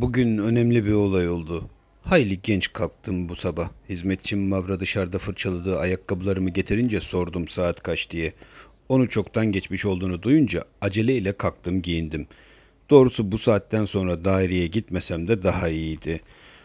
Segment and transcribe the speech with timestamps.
[0.00, 1.64] Bugün önemli bir olay oldu.
[2.02, 3.70] Hayli genç kalktım bu sabah.
[3.88, 8.32] Hizmetçim Mavra dışarıda fırçaladığı ayakkabılarımı getirince sordum saat kaç diye.
[8.88, 12.26] Onu çoktan geçmiş olduğunu duyunca aceleyle kalktım giyindim.
[12.90, 16.20] Doğrusu bu saatten sonra daireye gitmesem de daha iyiydi.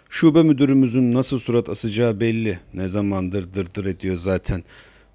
[0.10, 2.60] Şube müdürümüzün nasıl surat asacağı belli.
[2.74, 4.64] Ne zamandır dırdır ediyor zaten.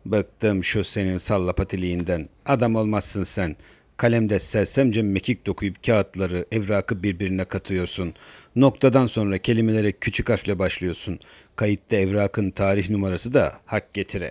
[0.07, 2.29] Bıktım şu senin salla patiliğinden.
[2.47, 3.57] Adam olmazsın sen.
[4.01, 8.15] Kalemde sersemce mekik dokuyup kağıtları, evrakı birbirine katıyorsun.
[8.57, 11.19] Noktadan sonra kelimelere küçük harfle başlıyorsun.
[11.57, 14.31] Kayıtta evrakın tarih numarası da hak getire.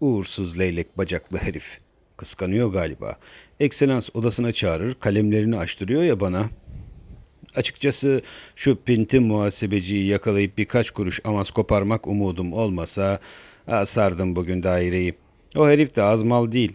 [0.00, 1.78] Uğursuz leylek bacaklı herif.
[2.16, 3.16] Kıskanıyor galiba.
[3.60, 6.44] Ekselans odasına çağırır, kalemlerini açtırıyor ya bana.
[7.54, 8.22] Açıkçası
[8.56, 13.20] şu pinti muhasebeciyi yakalayıp birkaç kuruş avans koparmak umudum olmasa
[13.84, 15.14] sardım bugün daireyi.
[15.56, 16.72] O herif de az mal değil.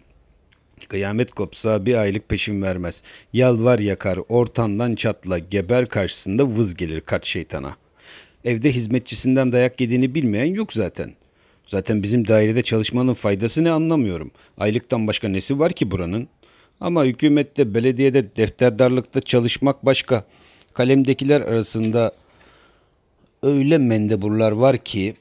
[0.87, 3.03] Kıyamet kopsa bir aylık peşin vermez.
[3.33, 7.75] Yalvar yakar ortandan çatla geber karşısında vız gelir kaç şeytana.
[8.45, 11.11] Evde hizmetçisinden dayak yediğini bilmeyen yok zaten.
[11.67, 14.31] Zaten bizim dairede çalışmanın faydası ne anlamıyorum.
[14.57, 16.27] Aylıktan başka nesi var ki buranın?
[16.79, 20.23] Ama hükümette, belediyede, defterdarlıkta çalışmak başka.
[20.73, 22.11] Kalemdekiler arasında
[23.43, 25.13] öyle mendeburlar var ki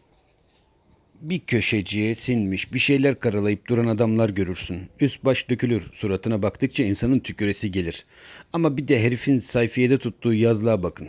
[1.20, 4.78] bir köşeciye sinmiş bir şeyler karalayıp duran adamlar görürsün.
[5.00, 5.82] Üst baş dökülür.
[5.92, 8.04] Suratına baktıkça insanın tüküresi gelir.
[8.52, 11.08] Ama bir de herifin sayfiyede tuttuğu yazlığa bakın.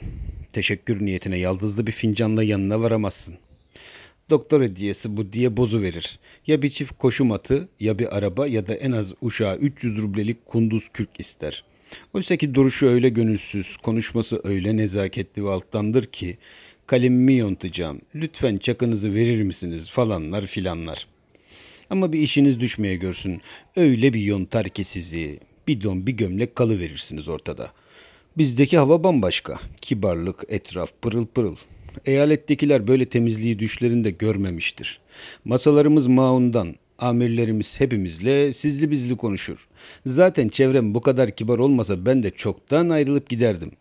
[0.54, 3.36] Teşekkür niyetine yaldızlı bir fincanla yanına varamazsın.
[4.30, 6.20] Doktor hediyesi bu diye bozu verir.
[6.48, 10.46] Ya bir çift koşum atı ya bir araba ya da en az uşağı 300 rublelik
[10.46, 11.64] kunduz kürk ister.
[12.14, 16.38] Oysa ki duruşu öyle gönülsüz, konuşması öyle nezaketli ve alttandır ki
[16.92, 18.02] kalemimi yontacağım.
[18.16, 21.08] Lütfen çakınızı verir misiniz falanlar filanlar.
[21.90, 23.42] Ama bir işiniz düşmeye görsün.
[23.76, 25.40] Öyle bir yontar ki sizi.
[25.68, 27.72] Bir don bir gömlek kalı verirsiniz ortada.
[28.38, 29.60] Bizdeki hava bambaşka.
[29.82, 31.56] Kibarlık, etraf pırıl pırıl.
[32.06, 35.00] Eyalettekiler böyle temizliği düşlerinde görmemiştir.
[35.46, 39.68] Masalarımız maundan, amirlerimiz hepimizle sizli bizli konuşur.
[40.06, 43.72] Zaten çevrem bu kadar kibar olmasa ben de çoktan ayrılıp giderdim.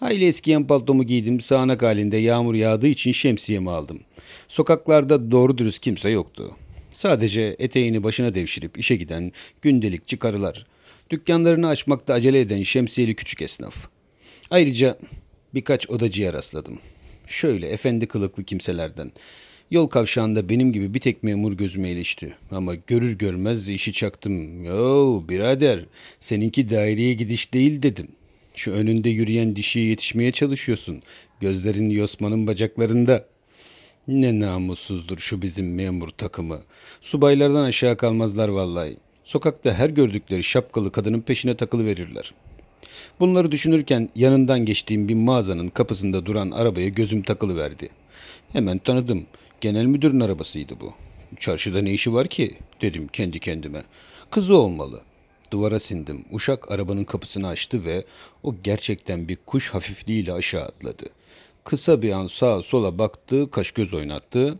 [0.00, 1.40] Hayli eskiyen paltomu giydim.
[1.40, 4.00] Sağanak halinde yağmur yağdığı için şemsiyemi aldım.
[4.48, 6.56] Sokaklarda doğru dürüst kimse yoktu.
[6.90, 9.32] Sadece eteğini başına devşirip işe giden
[9.62, 10.66] gündelikçi karılar.
[11.10, 13.86] Dükkanlarını açmakta acele eden şemsiyeli küçük esnaf.
[14.50, 14.98] Ayrıca
[15.54, 16.78] birkaç odacıya rastladım.
[17.26, 19.12] Şöyle efendi kılıklı kimselerden.
[19.70, 22.34] Yol kavşağında benim gibi bir tek memur gözüme ilişti.
[22.50, 24.64] Ama görür görmez işi çaktım.
[24.64, 25.84] Yo birader
[26.20, 28.08] seninki daireye gidiş değil dedim.
[28.54, 31.02] Şu önünde yürüyen dişiye yetişmeye çalışıyorsun.
[31.40, 33.26] Gözlerin Yosman'ın bacaklarında.
[34.08, 36.60] Ne namussuzdur şu bizim memur takımı.
[37.00, 38.96] Subaylardan aşağı kalmazlar vallahi.
[39.24, 42.34] Sokakta her gördükleri şapkalı kadının peşine takılı verirler.
[43.20, 47.88] Bunları düşünürken yanından geçtiğim bir mağazanın kapısında duran arabaya gözüm takılı verdi.
[48.52, 49.26] Hemen tanıdım.
[49.60, 50.94] Genel müdürün arabasıydı bu.
[51.38, 52.56] Çarşıda ne işi var ki?
[52.82, 53.82] dedim kendi kendime.
[54.30, 55.02] Kızı olmalı.
[55.50, 56.24] Duvara sindim.
[56.30, 58.04] Uşak arabanın kapısını açtı ve
[58.42, 61.06] o gerçekten bir kuş hafifliğiyle aşağı atladı.
[61.64, 64.58] Kısa bir an sağa sola baktı, kaş göz oynattı.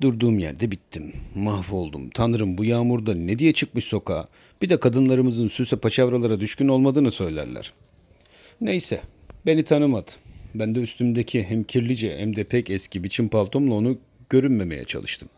[0.00, 1.12] Durduğum yerde bittim.
[1.34, 2.10] Mahvoldum.
[2.10, 4.28] Tanrım bu yağmurda ne diye çıkmış sokağa?
[4.62, 7.72] Bir de kadınlarımızın süse paçavralara düşkün olmadığını söylerler.
[8.60, 9.00] Neyse,
[9.46, 10.10] beni tanımadı.
[10.54, 13.98] Ben de üstümdeki hem kirlice hem de pek eski biçim paltomla onu
[14.30, 15.28] görünmemeye çalıştım.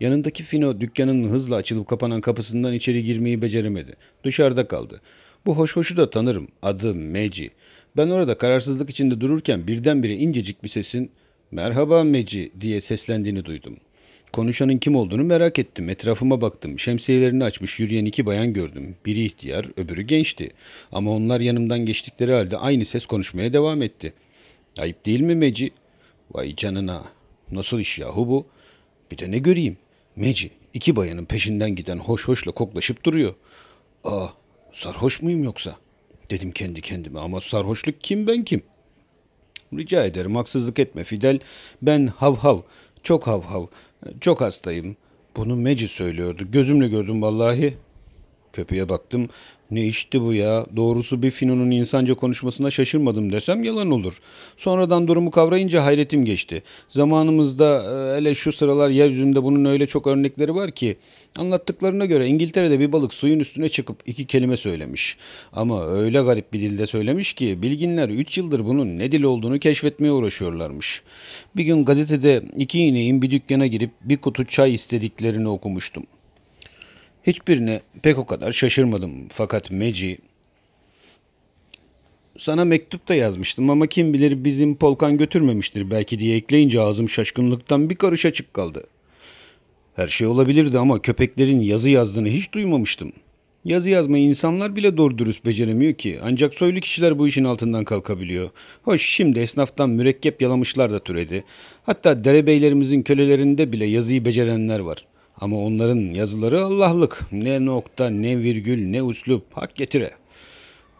[0.00, 3.96] Yanındaki Fino dükkanın hızla açılıp kapanan kapısından içeri girmeyi beceremedi.
[4.24, 5.00] Dışarıda kaldı.
[5.46, 6.48] Bu hoş hoşu da tanırım.
[6.62, 7.50] Adı Meci.
[7.96, 11.10] Ben orada kararsızlık içinde dururken birdenbire incecik bir sesin
[11.50, 13.76] ''Merhaba Meci'' diye seslendiğini duydum.
[14.32, 15.88] Konuşanın kim olduğunu merak ettim.
[15.88, 16.78] Etrafıma baktım.
[16.78, 18.96] Şemsiyelerini açmış yürüyen iki bayan gördüm.
[19.06, 20.50] Biri ihtiyar, öbürü gençti.
[20.92, 24.12] Ama onlar yanımdan geçtikleri halde aynı ses konuşmaya devam etti.
[24.78, 25.70] Ayıp değil mi Meci?
[26.30, 27.02] Vay canına.
[27.52, 28.46] Nasıl iş yahu bu?
[29.10, 29.76] Bir de ne göreyim?
[30.16, 33.34] Meci iki bayanın peşinden giden hoş hoşla koklaşıp duruyor.
[34.04, 34.26] Aa
[34.72, 35.76] sarhoş muyum yoksa?
[36.30, 38.62] Dedim kendi kendime ama sarhoşluk kim ben kim?
[39.74, 41.38] Rica ederim haksızlık etme Fidel.
[41.82, 42.60] Ben hav hav,
[43.02, 43.66] çok hav hav,
[44.20, 44.96] çok hastayım.
[45.36, 46.50] Bunu Meci söylüyordu.
[46.52, 47.76] Gözümle gördüm vallahi.
[48.52, 49.28] Köpeğe baktım.
[49.70, 50.66] Ne işti bu ya?
[50.76, 54.20] Doğrusu bir Fino'nun insanca konuşmasına şaşırmadım desem yalan olur.
[54.56, 56.62] Sonradan durumu kavrayınca hayretim geçti.
[56.88, 60.96] Zamanımızda e, hele şu sıralar yeryüzünde bunun öyle çok örnekleri var ki
[61.36, 65.16] anlattıklarına göre İngiltere'de bir balık suyun üstüne çıkıp iki kelime söylemiş.
[65.52, 70.12] Ama öyle garip bir dilde söylemiş ki bilginler 3 yıldır bunun ne dil olduğunu keşfetmeye
[70.12, 71.02] uğraşıyorlarmış.
[71.56, 76.06] Bir gün gazetede iki ineğin bir dükkana girip bir kutu çay istediklerini okumuştum.
[77.28, 79.12] Hiçbirine pek o kadar şaşırmadım.
[79.30, 80.18] Fakat Meci
[82.38, 87.90] Sana mektup da yazmıştım ama kim bilir bizim Polkan götürmemiştir belki diye ekleyince ağzım şaşkınlıktan
[87.90, 88.86] bir karış açık kaldı.
[89.96, 93.12] Her şey olabilirdi ama köpeklerin yazı yazdığını hiç duymamıştım.
[93.64, 96.18] Yazı yazmayı insanlar bile doğru dürüst beceremiyor ki.
[96.22, 98.50] Ancak soylu kişiler bu işin altından kalkabiliyor.
[98.82, 101.44] Hoş şimdi esnaftan mürekkep yalamışlar da türedi.
[101.86, 105.04] Hatta derebeylerimizin kölelerinde bile yazıyı becerenler var.
[105.40, 107.26] Ama onların yazıları Allah'lık.
[107.32, 110.10] Ne nokta, ne virgül, ne uslup, hak getire.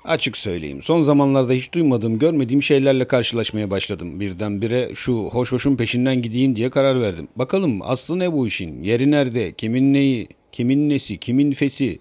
[0.05, 0.83] Açık söyleyeyim.
[0.83, 4.21] Son zamanlarda hiç duymadığım, görmediğim şeylerle karşılaşmaya başladım.
[4.21, 7.29] Birdenbire şu hoş hoşun peşinden gideyim diye karar verdim.
[7.37, 8.83] Bakalım aslı ne bu işin?
[8.83, 9.53] Yeri nerede?
[9.53, 10.29] Kimin neyi?
[10.53, 11.19] Kimin nesi?
[11.19, 11.99] Kimin fesi?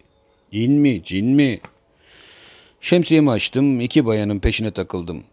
[0.51, 1.01] İn mi?
[1.03, 1.59] Cin mi?
[2.81, 3.79] Şemsiyemi açtım.
[3.79, 5.23] iki bayanın peşine takıldım.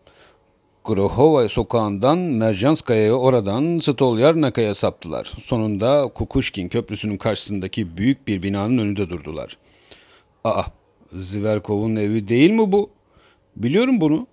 [0.84, 5.32] Grohova sokağından Merjanskaya'ya oradan Stolyarnaka'ya saptılar.
[5.42, 9.56] Sonunda Kukuşkin köprüsünün karşısındaki büyük bir binanın önünde durdular.
[10.44, 10.62] Aa,
[11.12, 12.90] Ziverkov'un evi değil mi bu?
[13.56, 14.26] Biliyorum bunu.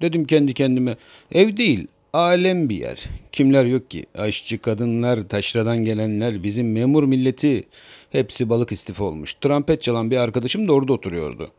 [0.00, 0.96] Dedim kendi kendime.
[1.32, 3.04] Ev değil, alem bir yer.
[3.32, 4.06] Kimler yok ki?
[4.14, 7.64] Aşçı kadınlar, taşradan gelenler, bizim memur milleti.
[8.10, 9.34] Hepsi balık istifa olmuş.
[9.34, 11.50] Trampet çalan bir arkadaşım da orada oturuyordu.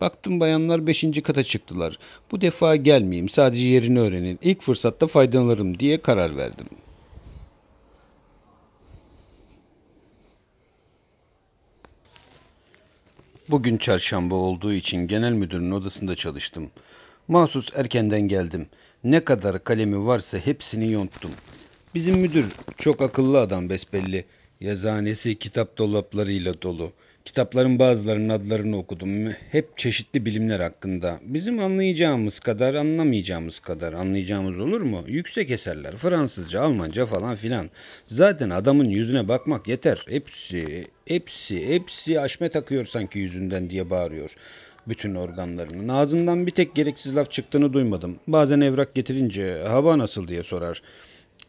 [0.00, 1.98] Baktım bayanlar beşinci kata çıktılar.
[2.30, 4.38] Bu defa gelmeyeyim, sadece yerini öğrenin.
[4.42, 6.66] İlk fırsatta faydalanırım diye karar verdim.
[13.50, 16.70] Bugün çarşamba olduğu için genel müdürün odasında çalıştım.
[17.28, 18.66] Mahsus erkenden geldim.
[19.04, 21.30] Ne kadar kalemi varsa hepsini yonttum.
[21.94, 22.46] Bizim müdür
[22.78, 24.24] çok akıllı adam besbelli.
[24.60, 26.92] Yazanesi kitap dolaplarıyla dolu.
[27.28, 29.30] Kitapların bazılarının adlarını okudum.
[29.30, 31.18] Hep çeşitli bilimler hakkında.
[31.22, 35.04] Bizim anlayacağımız kadar anlamayacağımız kadar anlayacağımız olur mu?
[35.06, 35.96] Yüksek eserler.
[35.96, 37.70] Fransızca, Almanca falan filan.
[38.06, 40.06] Zaten adamın yüzüne bakmak yeter.
[40.08, 44.34] Hepsi, hepsi, hepsi aşme takıyor sanki yüzünden diye bağırıyor.
[44.86, 45.88] Bütün organlarının.
[45.88, 48.18] Ağzından bir tek gereksiz laf çıktığını duymadım.
[48.26, 50.82] Bazen evrak getirince hava nasıl diye sorar.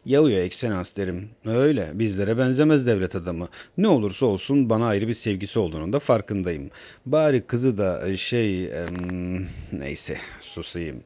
[0.04, 1.28] Yavuyor ekselans derim.
[1.44, 3.48] Öyle bizlere benzemez devlet adamı.
[3.78, 6.70] Ne olursa olsun bana ayrı bir sevgisi olduğunun da farkındayım.
[7.06, 11.02] Bari kızı da e, şey em, neyse susayım.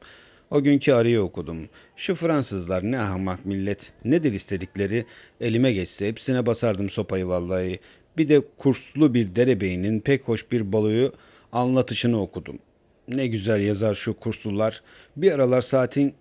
[0.51, 1.69] O günkü arıyı okudum.
[1.95, 3.93] Şu Fransızlar ne ahmak millet.
[4.05, 5.05] Nedir istedikleri?
[5.41, 7.79] Elime geçse hepsine basardım sopayı vallahi.
[8.17, 11.13] Bir de kurslu bir derebeyinin pek hoş bir baloyu
[11.51, 12.59] anlatışını okudum.
[13.07, 14.81] Ne güzel yazar şu kurslular.
[15.17, 16.13] Bir aralar saatin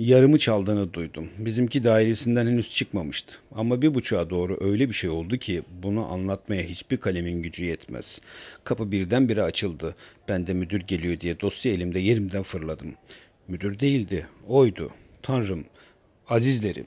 [0.00, 1.28] yarımı çaldığını duydum.
[1.38, 3.34] Bizimki dairesinden henüz çıkmamıştı.
[3.54, 8.20] Ama bir buçuğa doğru öyle bir şey oldu ki bunu anlatmaya hiçbir kalemin gücü yetmez.
[8.64, 9.96] Kapı birdenbire açıldı.
[10.28, 12.94] Ben de müdür geliyor diye dosya elimde yerimden fırladım.
[13.48, 14.90] Müdür değildi, oydu.
[15.22, 15.64] Tanrım,
[16.28, 16.86] azizlerim,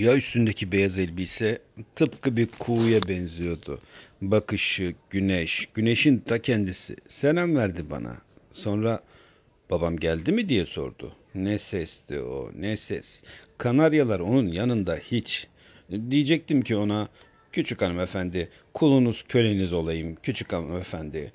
[0.00, 1.58] Ya üstündeki beyaz elbise
[1.96, 3.80] tıpkı bir kuğuya benziyordu.
[4.20, 6.96] Bakışı, güneş, güneşin ta kendisi.
[7.08, 8.16] Selam verdi bana.
[8.52, 9.00] Sonra
[9.70, 11.12] babam geldi mi diye sordu.
[11.34, 13.22] Ne sesti o, ne ses.
[13.58, 15.46] Kanaryalar onun yanında hiç.
[16.10, 17.08] Diyecektim ki ona,
[17.52, 21.32] küçük hanımefendi, kulunuz, köleniz olayım, küçük hanımefendi.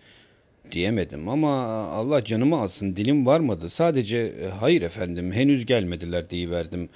[0.72, 3.70] Diyemedim ama Allah canımı alsın dilim varmadı.
[3.70, 6.90] Sadece hayır efendim henüz gelmediler diyiverdim.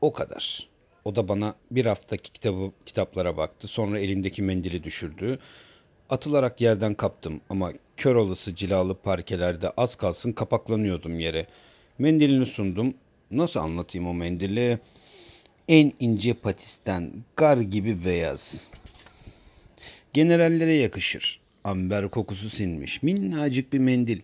[0.00, 0.75] O kadar.''
[1.06, 3.68] O da bana bir haftaki kitabı, kitaplara baktı.
[3.68, 5.38] Sonra elindeki mendili düşürdü.
[6.10, 11.46] Atılarak yerden kaptım ama kör olası cilalı parkelerde az kalsın kapaklanıyordum yere.
[11.98, 12.94] Mendilini sundum.
[13.30, 14.78] Nasıl anlatayım o mendili?
[15.68, 18.68] En ince patisten, gar gibi beyaz.
[20.12, 21.40] Generallere yakışır.
[21.64, 23.02] Amber kokusu sinmiş.
[23.02, 24.20] Minnacık bir mendil.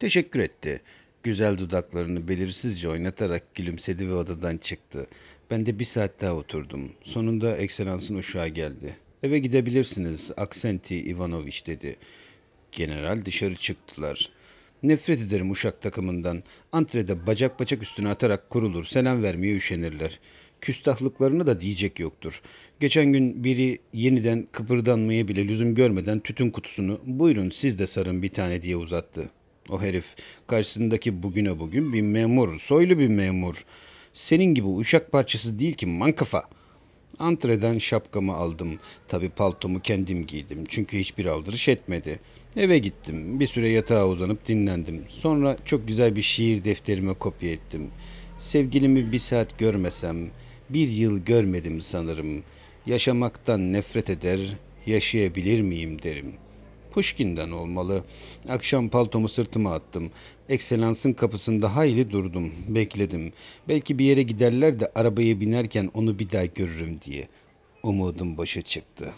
[0.00, 0.80] Teşekkür etti.
[1.22, 5.06] Güzel dudaklarını belirsizce oynatarak gülümsedi ve odadan çıktı.
[5.50, 6.92] Ben de bir saat daha oturdum.
[7.02, 8.96] Sonunda ekselansın uşağı geldi.
[9.22, 11.96] Eve gidebilirsiniz Aksenti Ivanoviç dedi.
[12.72, 14.30] General dışarı çıktılar.
[14.82, 16.42] Nefret ederim uşak takımından.
[16.72, 18.84] Antrede bacak bacak üstüne atarak kurulur.
[18.84, 20.20] Selam vermeye üşenirler.
[20.60, 22.42] Küstahlıklarına da diyecek yoktur.
[22.80, 28.32] Geçen gün biri yeniden kıpırdanmaya bile lüzum görmeden tütün kutusunu buyurun siz de sarın bir
[28.32, 29.30] tane diye uzattı.
[29.68, 30.14] O herif
[30.46, 33.64] karşısındaki bugüne bugün bir memur, soylu bir memur.
[34.12, 36.42] Senin gibi uşak parçası değil ki mankafa.
[37.18, 38.78] Antreden şapkamı aldım.
[39.08, 40.64] Tabi paltomu kendim giydim.
[40.68, 42.20] Çünkü hiçbir aldırış etmedi.
[42.56, 43.40] Eve gittim.
[43.40, 45.04] Bir süre yatağa uzanıp dinlendim.
[45.08, 47.90] Sonra çok güzel bir şiir defterime kopya ettim.
[48.38, 50.30] Sevgilimi bir saat görmesem,
[50.70, 52.42] bir yıl görmedim sanırım.
[52.86, 54.40] Yaşamaktan nefret eder,
[54.86, 56.49] yaşayabilir miyim derim.''
[56.90, 58.04] Pushkin'den olmalı.
[58.48, 60.10] Akşam paltomu sırtıma attım.
[60.48, 62.52] Ekselansın kapısında hayli durdum.
[62.68, 63.32] Bekledim.
[63.68, 67.28] Belki bir yere giderler de arabaya binerken onu bir daha görürüm diye.
[67.82, 69.14] Umudum boşa çıktı.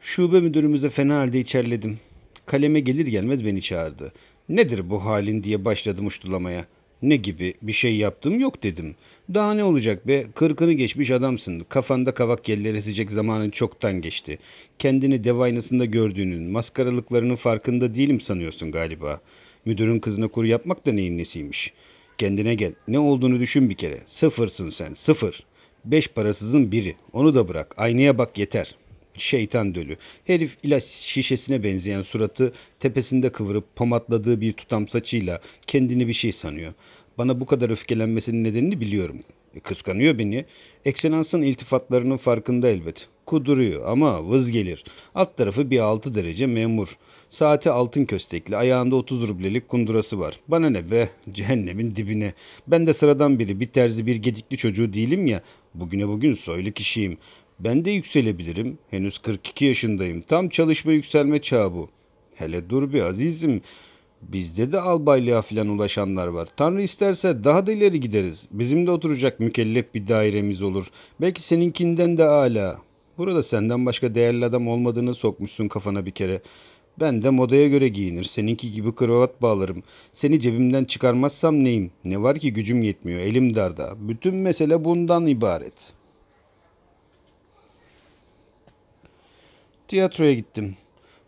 [0.00, 1.98] Şube müdürümüze fena halde içerledim.
[2.46, 4.12] Kaleme gelir gelmez beni çağırdı.
[4.48, 6.66] Nedir bu halin diye başladım uçtulamaya.
[7.02, 8.94] Ne gibi bir şey yaptım yok dedim.
[9.34, 11.60] Daha ne olacak be kırkını geçmiş adamsın.
[11.68, 14.38] Kafanda kavak yerleri esecek zamanın çoktan geçti.
[14.78, 19.20] Kendini dev aynasında gördüğünün maskaralıklarının farkında değilim sanıyorsun galiba.
[19.64, 21.72] Müdürün kızına kur yapmak da neyin nesiymiş.
[22.18, 23.98] Kendine gel ne olduğunu düşün bir kere.
[24.06, 25.46] Sıfırsın sen sıfır.
[25.84, 26.94] Beş parasızın biri.
[27.12, 27.74] Onu da bırak.
[27.76, 28.74] Aynaya bak yeter.
[29.18, 29.96] Şeytan dölü.
[30.24, 36.72] Herif ilaç şişesine benzeyen suratı tepesinde kıvırıp pomatladığı bir tutam saçıyla kendini bir şey sanıyor.
[37.18, 39.18] Bana bu kadar öfkelenmesinin nedenini biliyorum.
[39.54, 40.44] E, kıskanıyor beni.
[40.84, 43.08] Ekselansın iltifatlarının farkında elbet.
[43.26, 44.84] Kuduruyor ama vız gelir.
[45.14, 46.98] Alt tarafı bir altı derece memur.
[47.30, 48.56] Saati altın köstekli.
[48.56, 50.40] Ayağında 30 rublelik kundurası var.
[50.48, 51.08] Bana ne be?
[51.32, 52.32] Cehennemin dibine.
[52.66, 53.60] Ben de sıradan biri.
[53.60, 55.42] Bir terzi bir gedikli çocuğu değilim ya.
[55.74, 57.18] Bugüne bugün soylu kişiyim.
[57.64, 58.78] Ben de yükselebilirim.
[58.90, 60.20] Henüz 42 yaşındayım.
[60.20, 61.88] Tam çalışma yükselme çağı bu.
[62.34, 63.60] Hele dur bir azizim.
[64.22, 66.48] Bizde de albaylığa filan ulaşanlar var.
[66.56, 68.48] Tanrı isterse daha da ileri gideriz.
[68.50, 70.86] Bizim de oturacak mükellef bir dairemiz olur.
[71.20, 72.76] Belki seninkinden de âlâ.
[73.18, 76.42] Burada senden başka değerli adam olmadığını sokmuşsun kafana bir kere.
[77.00, 78.24] Ben de modaya göre giyinir.
[78.24, 79.82] Seninki gibi kravat bağlarım.
[80.12, 81.90] Seni cebimden çıkarmazsam neyim?
[82.04, 83.20] Ne var ki gücüm yetmiyor.
[83.20, 83.94] Elim darda.
[83.98, 86.01] Bütün mesele bundan ibaret.''
[89.92, 90.76] Tiyatroya gittim.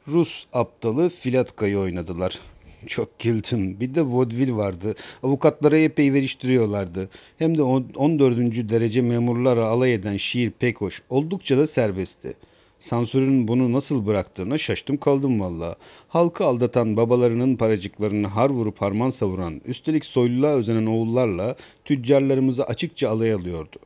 [0.08, 2.40] Rus aptalı Filatka'yı oynadılar.
[2.86, 3.80] Çok güldüm.
[3.80, 4.94] Bir de vodvil vardı.
[5.22, 7.10] Avukatlara epey veriştiriyorlardı.
[7.38, 8.38] Hem de 14.
[8.70, 11.02] derece memurlara alay eden şiir pek hoş.
[11.10, 12.34] Oldukça da serbestti.
[12.78, 15.76] Sansürün bunu nasıl bıraktığına şaştım kaldım valla.
[16.08, 23.32] Halkı aldatan babalarının paracıklarını har vurup harman savuran, üstelik soyluluğa özenen oğullarla tüccarlarımızı açıkça alay
[23.32, 23.78] alıyordu.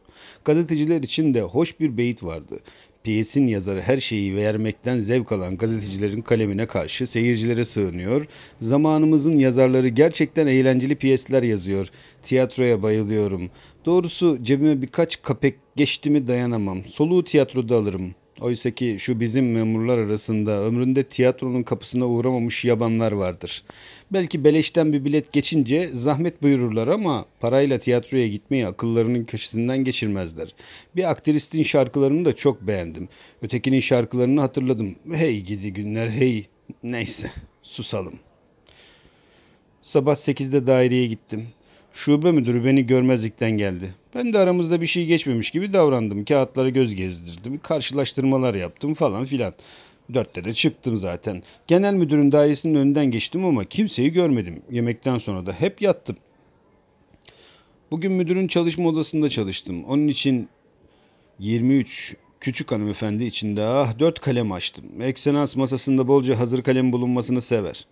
[0.44, 2.58] Gazeteciler için de hoş bir beyit vardı.
[3.04, 8.26] Piyesin yazarı her şeyi vermekten zevk alan gazetecilerin kalemine karşı seyircilere sığınıyor.
[8.60, 11.90] Zamanımızın yazarları gerçekten eğlenceli piyesler yazıyor.
[12.22, 13.50] Tiyatroya bayılıyorum.
[13.84, 16.84] Doğrusu cebime birkaç kapek geçti mi dayanamam.
[16.84, 18.14] Soluğu tiyatroda alırım.
[18.40, 23.62] Oysa ki şu bizim memurlar arasında ömründe tiyatronun kapısına uğramamış yabanlar vardır.
[24.12, 30.54] Belki beleşten bir bilet geçince zahmet buyururlar ama parayla tiyatroya gitmeyi akıllarının köşesinden geçirmezler.
[30.96, 33.08] Bir aktiristin şarkılarını da çok beğendim.
[33.42, 34.94] Ötekinin şarkılarını hatırladım.
[35.12, 36.46] Hey gidi günler hey.
[36.82, 37.30] Neyse
[37.62, 38.14] susalım.
[39.82, 41.46] Sabah 8'de daireye gittim.
[41.92, 43.94] Şube müdürü beni görmezlikten geldi.
[44.14, 46.24] Ben de aramızda bir şey geçmemiş gibi davrandım.
[46.24, 47.58] Kağıtlara göz gezdirdim.
[47.58, 49.54] Karşılaştırmalar yaptım falan filan.
[50.14, 51.42] Dörtte de çıktım zaten.
[51.66, 54.62] Genel müdürün dairesinin önünden geçtim ama kimseyi görmedim.
[54.70, 56.16] Yemekten sonra da hep yattım.
[57.90, 59.84] Bugün müdürün çalışma odasında çalıştım.
[59.84, 60.48] Onun için
[61.38, 64.84] 23 küçük hanımefendi içinde ah dört kalem açtım.
[65.00, 67.86] Eksenans masasında bolca hazır kalem bulunmasını sever.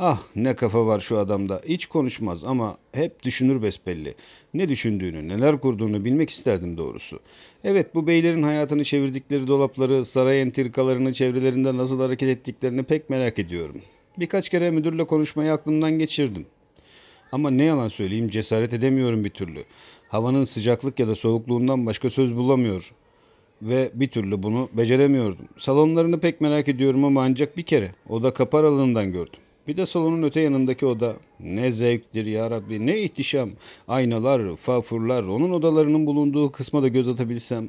[0.00, 1.62] Ah ne kafa var şu adamda.
[1.66, 4.14] Hiç konuşmaz ama hep düşünür besbelli.
[4.54, 7.20] Ne düşündüğünü, neler kurduğunu bilmek isterdim doğrusu.
[7.64, 13.80] Evet bu beylerin hayatını çevirdikleri dolapları, saray entrikalarını çevrelerinde nasıl hareket ettiklerini pek merak ediyorum.
[14.18, 16.46] Birkaç kere müdürle konuşmayı aklımdan geçirdim.
[17.32, 19.64] Ama ne yalan söyleyeyim cesaret edemiyorum bir türlü.
[20.08, 22.92] Havanın sıcaklık ya da soğukluğundan başka söz bulamıyor.
[23.62, 25.48] Ve bir türlü bunu beceremiyordum.
[25.56, 27.94] Salonlarını pek merak ediyorum ama ancak bir kere.
[28.08, 29.40] O da kapı aralığından gördüm.
[29.68, 31.16] Bir de salonun öte yanındaki oda.
[31.40, 33.50] Ne zevktir ya Rabbi, ne ihtişam.
[33.88, 37.68] Aynalar, fafurlar, onun odalarının bulunduğu kısma da göz atabilsem.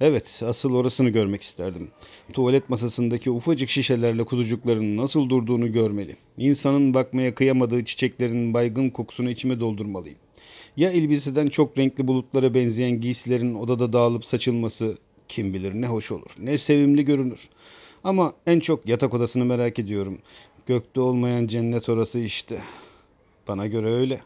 [0.00, 1.88] Evet, asıl orasını görmek isterdim.
[2.32, 6.16] Tuvalet masasındaki ufacık şişelerle kuzucukların nasıl durduğunu görmeli.
[6.38, 10.18] İnsanın bakmaya kıyamadığı çiçeklerin baygın kokusunu içime doldurmalıyım.
[10.76, 16.30] Ya elbiseden çok renkli bulutlara benzeyen giysilerin odada dağılıp saçılması kim bilir ne hoş olur,
[16.38, 17.48] ne sevimli görünür.
[18.04, 20.18] Ama en çok yatak odasını merak ediyorum.
[20.68, 22.62] Gökte olmayan cennet orası işte.
[23.48, 24.20] Bana göre öyle.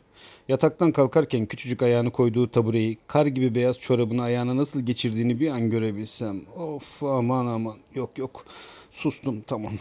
[0.48, 5.70] Yataktan kalkarken küçücük ayağını koyduğu tabureyi, kar gibi beyaz çorabını ayağına nasıl geçirdiğini bir an
[5.70, 6.40] görebilsem.
[6.56, 7.76] Of aman aman.
[7.94, 8.44] Yok yok.
[8.90, 9.72] Sustum tamam.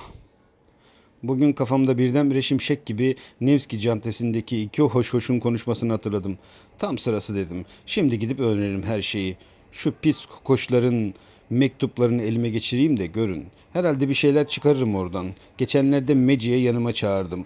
[1.24, 6.38] Bugün kafamda birdenbire şimşek gibi Nevski cantesindeki iki hoş hoşun konuşmasını hatırladım.
[6.80, 7.66] Tam sırası dedim.
[7.86, 9.38] Şimdi gidip öğrenelim her şeyi.
[9.72, 11.14] Şu pis koçların
[11.52, 13.46] mektuplarını elime geçireyim de görün.
[13.74, 15.28] Herhalde bir şeyler çıkarırım oradan.
[15.58, 17.46] Geçenlerde Meci'ye yanıma çağırdım.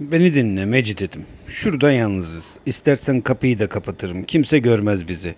[0.00, 1.26] Beni dinle Meci dedim.
[1.48, 2.58] Şurada yalnızız.
[2.66, 4.24] İstersen kapıyı da kapatırım.
[4.24, 5.34] Kimse görmez bizi.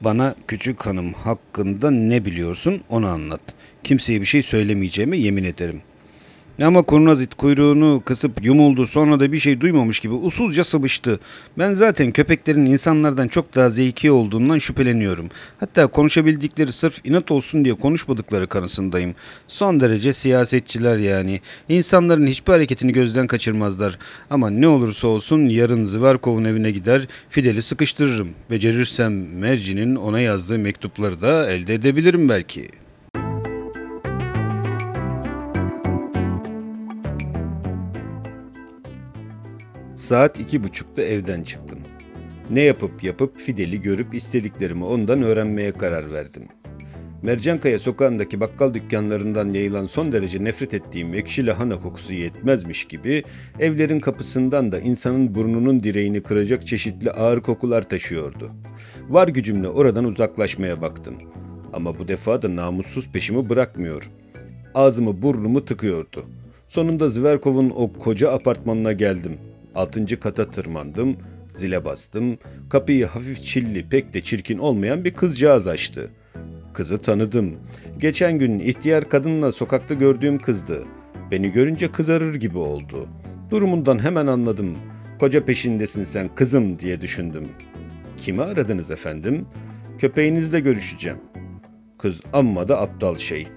[0.00, 3.40] Bana küçük hanım hakkında ne biliyorsun onu anlat.
[3.84, 5.82] Kimseye bir şey söylemeyeceğime yemin ederim.
[6.64, 11.20] Ama kurnaz it kuyruğunu kısıp yumuldu sonra da bir şey duymamış gibi usulca sıvıştı.
[11.58, 15.28] Ben zaten köpeklerin insanlardan çok daha zeki olduğundan şüpheleniyorum.
[15.60, 19.14] Hatta konuşabildikleri sırf inat olsun diye konuşmadıkları kanısındayım.
[19.48, 21.40] Son derece siyasetçiler yani.
[21.68, 23.98] İnsanların hiçbir hareketini gözden kaçırmazlar.
[24.30, 28.28] Ama ne olursa olsun yarın Zıverkov'un evine gider Fidel'i sıkıştırırım.
[28.50, 32.79] Becerirsem Merci'nin ona yazdığı mektupları da elde edebilirim belki.''
[40.10, 41.78] Saat iki buçukta evden çıktım.
[42.50, 46.48] Ne yapıp yapıp Fidel'i görüp istediklerimi ondan öğrenmeye karar verdim.
[47.22, 53.24] Mercankaya sokağındaki bakkal dükkanlarından yayılan son derece nefret ettiğim ekşi lahana kokusu yetmezmiş gibi
[53.58, 58.50] evlerin kapısından da insanın burnunun direğini kıracak çeşitli ağır kokular taşıyordu.
[59.08, 61.14] Var gücümle oradan uzaklaşmaya baktım.
[61.72, 64.10] Ama bu defa da namussuz peşimi bırakmıyor.
[64.74, 66.24] Ağzımı burnumu tıkıyordu.
[66.68, 69.38] Sonunda Zverkov'un o koca apartmanına geldim.
[69.74, 71.16] Altıncı kata tırmandım,
[71.54, 72.38] zile bastım.
[72.70, 76.10] Kapıyı hafif çilli, pek de çirkin olmayan bir kızcağız açtı.
[76.74, 77.54] Kızı tanıdım.
[77.98, 80.84] Geçen gün ihtiyar kadınla sokakta gördüğüm kızdı.
[81.30, 83.08] Beni görünce kızarır gibi oldu.
[83.50, 84.78] Durumundan hemen anladım.
[85.20, 87.48] Koca peşindesin sen kızım diye düşündüm.
[88.16, 89.46] Kimi aradınız efendim?
[89.98, 91.18] Köpeğinizle görüşeceğim.
[91.98, 93.48] Kız amma da aptal şey.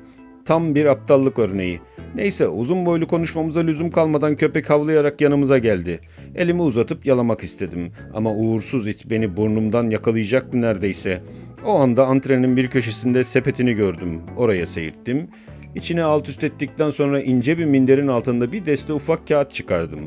[0.46, 1.82] Tam bir aptallık örneği.
[2.16, 6.00] Neyse uzun boylu konuşmamıza lüzum kalmadan köpek havlayarak yanımıza geldi.
[6.36, 11.22] Elimi uzatıp yalamak istedim ama uğursuz it beni burnumdan yakalayacaktı neredeyse.
[11.66, 14.22] O anda antrenin bir köşesinde sepetini gördüm.
[14.38, 15.28] Oraya seyirttim.
[15.76, 20.00] İçine alt üst ettikten sonra ince bir minderin altında bir deste ufak kağıt çıkardım.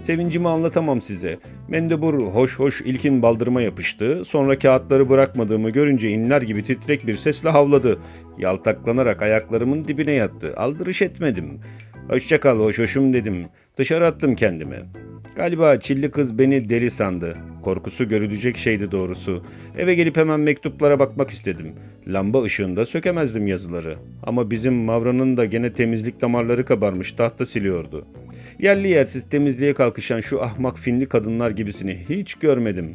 [0.00, 1.38] Sevincimi anlatamam size.
[1.68, 4.24] Mendebur hoş hoş ilkin baldırıma yapıştı.
[4.24, 7.98] Sonra kağıtları bırakmadığımı görünce inler gibi titrek bir sesle havladı.
[8.38, 10.54] Yaltaklanarak ayaklarımın dibine yattı.
[10.56, 11.60] Aldırış etmedim.
[12.08, 13.46] Hoşça kal hoş hoşum dedim.
[13.76, 14.76] Dışarı attım kendimi.
[15.36, 17.49] Galiba çilli kız beni deli sandı.
[17.62, 19.42] Korkusu görülecek şeydi doğrusu.
[19.78, 21.72] Eve gelip hemen mektuplara bakmak istedim.
[22.06, 23.96] Lamba ışığında sökemezdim yazıları.
[24.22, 28.06] Ama bizim Mavra'nın da gene temizlik damarları kabarmış tahta siliyordu.
[28.58, 32.94] Yerli yersiz temizliğe kalkışan şu ahmak finli kadınlar gibisini hiç görmedim.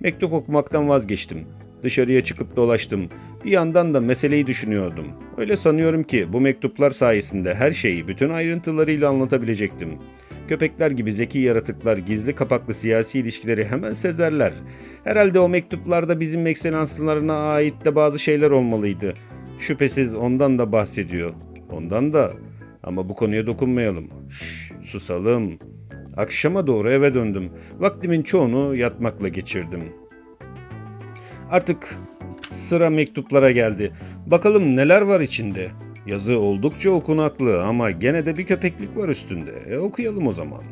[0.00, 1.38] Mektup okumaktan vazgeçtim.
[1.82, 3.08] Dışarıya çıkıp dolaştım.
[3.44, 5.06] Bir yandan da meseleyi düşünüyordum.
[5.36, 9.88] Öyle sanıyorum ki bu mektuplar sayesinde her şeyi bütün ayrıntılarıyla anlatabilecektim.
[10.48, 14.52] Köpekler gibi zeki yaratıklar gizli kapaklı siyasi ilişkileri hemen sezerler.
[15.04, 19.14] Herhalde o mektuplarda bizim ekselanslarına ait de bazı şeyler olmalıydı.
[19.58, 21.34] Şüphesiz ondan da bahsediyor.
[21.72, 22.32] Ondan da
[22.82, 24.08] ama bu konuya dokunmayalım.
[24.30, 25.58] Şş, susalım.
[26.16, 27.50] Akşama doğru eve döndüm.
[27.78, 29.80] Vaktimin çoğunu yatmakla geçirdim.
[31.50, 31.96] Artık
[32.52, 33.92] sıra mektuplara geldi.
[34.26, 35.70] Bakalım neler var içinde.
[36.06, 39.52] Yazı oldukça okunaklı ama gene de bir köpeklik var üstünde.
[39.70, 40.62] E okuyalım o zaman.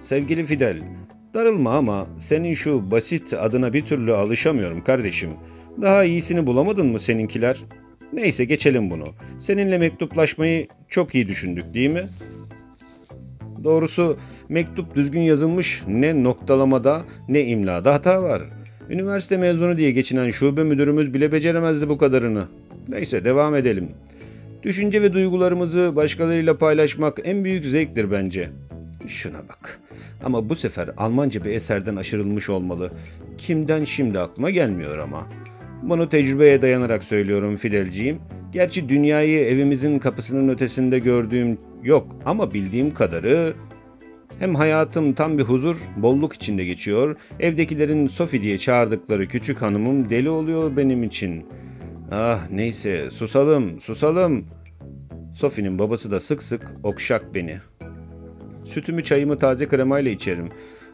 [0.00, 0.80] Sevgili Fidel,
[1.34, 5.30] darılma ama senin şu basit adına bir türlü alışamıyorum kardeşim.
[5.82, 7.64] Daha iyisini bulamadın mı seninkiler?
[8.12, 9.06] Neyse geçelim bunu.
[9.38, 12.08] Seninle mektuplaşmayı çok iyi düşündük değil mi?
[13.64, 14.16] Doğrusu
[14.48, 18.42] mektup düzgün yazılmış ne noktalamada ne imlada hata var.
[18.90, 22.44] Üniversite mezunu diye geçinen şube müdürümüz bile beceremezdi bu kadarını.
[22.88, 23.88] Neyse devam edelim.
[24.66, 28.48] Düşünce ve duygularımızı başkalarıyla paylaşmak en büyük zevktir bence.
[29.06, 29.80] Şuna bak.
[30.24, 32.90] Ama bu sefer Almanca bir eserden aşırılmış olmalı.
[33.38, 35.26] Kimden şimdi aklıma gelmiyor ama.
[35.82, 38.18] Bunu tecrübeye dayanarak söylüyorum Fidelciğim.
[38.52, 43.54] Gerçi dünyayı evimizin kapısının ötesinde gördüğüm yok ama bildiğim kadarı
[44.38, 47.16] hem hayatım tam bir huzur, bolluk içinde geçiyor.
[47.40, 51.46] Evdekilerin Sophie diye çağırdıkları küçük hanımım deli oluyor benim için.
[52.10, 54.44] Ah neyse susalım, susalım.
[55.34, 57.58] Sophie'nin babası da sık sık okşak beni.
[58.64, 60.48] Sütümü çayımı taze kremayla içerim.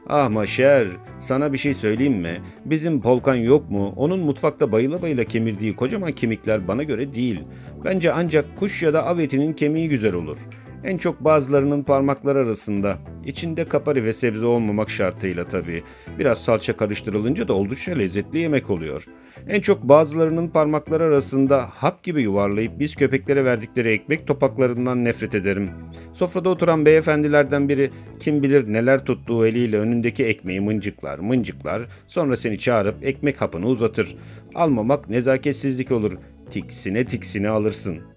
[0.08, 0.86] Ah Maşer,
[1.20, 2.40] sana bir şey söyleyeyim mi?
[2.64, 3.92] Bizim Polkan yok mu?
[3.96, 7.40] Onun mutfakta bayıla bayıla kemirdiği kocaman kemikler bana göre değil.
[7.84, 10.38] Bence ancak kuş ya da av etinin kemiği güzel olur.
[10.84, 12.98] En çok bazılarının parmakları arasında.
[13.24, 15.82] İçinde kapari ve sebze olmamak şartıyla tabii.
[16.18, 19.04] Biraz salça karıştırılınca da oldukça lezzetli yemek oluyor.
[19.48, 25.70] En çok bazılarının parmakları arasında hap gibi yuvarlayıp biz köpeklere verdikleri ekmek topaklarından nefret ederim.
[26.12, 27.90] Sofrada oturan beyefendilerden biri
[28.20, 34.16] kim bilir neler tuttuğu eliyle önündeki ekmeği mıncıklar mıncıklar sonra seni çağırıp ekmek hapını uzatır.
[34.54, 36.12] Almamak nezaketsizlik olur.
[36.50, 38.11] Tiksine tiksine alırsın.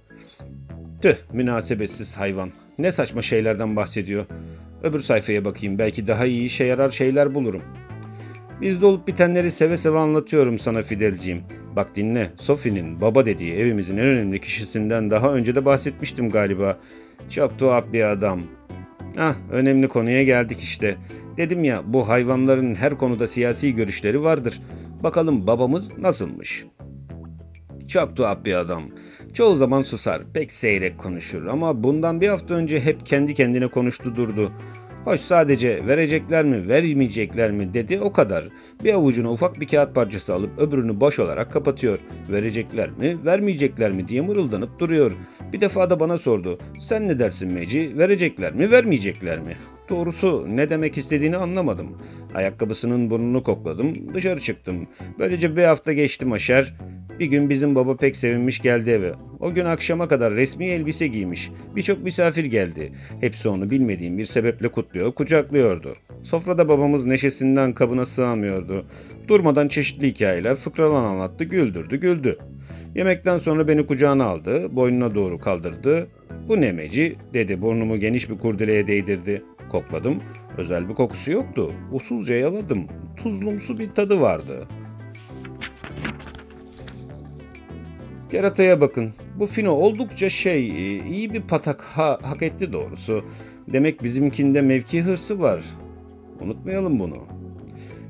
[1.01, 2.51] Tüh münasebetsiz hayvan.
[2.79, 4.25] Ne saçma şeylerden bahsediyor.
[4.83, 7.61] Öbür sayfaya bakayım belki daha iyi işe yarar şeyler bulurum.
[8.61, 11.43] Bizde olup bitenleri seve seve anlatıyorum sana Fidelciğim.
[11.75, 16.77] Bak dinle, Sophie'nin baba dediği evimizin en önemli kişisinden daha önce de bahsetmiştim galiba.
[17.29, 18.41] Çok tuhaf bir adam.
[19.17, 20.95] Ah, önemli konuya geldik işte.
[21.37, 24.61] Dedim ya, bu hayvanların her konuda siyasi görüşleri vardır.
[25.03, 26.65] Bakalım babamız nasılmış?
[27.87, 28.83] Çok tuhaf bir adam.
[29.35, 34.15] Çoğu zaman susar, pek seyrek konuşur ama bundan bir hafta önce hep kendi kendine konuştu
[34.15, 34.51] durdu.
[35.05, 38.47] Hoş sadece verecekler mi, vermeyecekler mi dedi o kadar.
[38.83, 41.99] Bir avucuna ufak bir kağıt parçası alıp öbürünü boş olarak kapatıyor.
[42.29, 45.11] Verecekler mi, vermeyecekler mi diye mırıldanıp duruyor.
[45.53, 46.57] Bir defa da bana sordu.
[46.79, 49.55] Sen ne dersin Meci, verecekler mi, vermeyecekler mi?
[49.89, 51.97] Doğrusu ne demek istediğini anlamadım.
[52.35, 54.87] Ayakkabısının burnunu kokladım, dışarı çıktım.
[55.19, 56.73] Böylece bir hafta geçti maşer.
[57.19, 59.13] Bir gün bizim baba pek sevinmiş geldi eve.
[59.39, 61.51] O gün akşama kadar resmi elbise giymiş.
[61.75, 62.91] Birçok misafir geldi.
[63.21, 65.95] Hepsi onu bilmediğim bir sebeple kutluyor, kucaklıyordu.
[66.23, 68.85] Sofrada babamız neşesinden kabına sığamıyordu.
[69.27, 72.37] Durmadan çeşitli hikayeler fıkralan anlattı, güldürdü, güldü.
[72.95, 76.07] Yemekten sonra beni kucağına aldı, boynuna doğru kaldırdı.
[76.47, 79.41] Bu nemeci dedi burnumu geniş bir kurdeleye değdirdi.
[79.71, 80.17] Kokladım.
[80.57, 81.71] Özel bir kokusu yoktu.
[81.91, 82.87] Usulca yaladım.
[83.17, 84.67] Tuzlumsu bir tadı vardı.
[88.31, 89.13] Kerataya bakın.
[89.39, 90.67] Bu fino oldukça şey,
[90.99, 93.25] iyi bir patak ha, hak etti doğrusu.
[93.73, 95.63] Demek bizimkinde mevki hırsı var.
[96.41, 97.17] Unutmayalım bunu.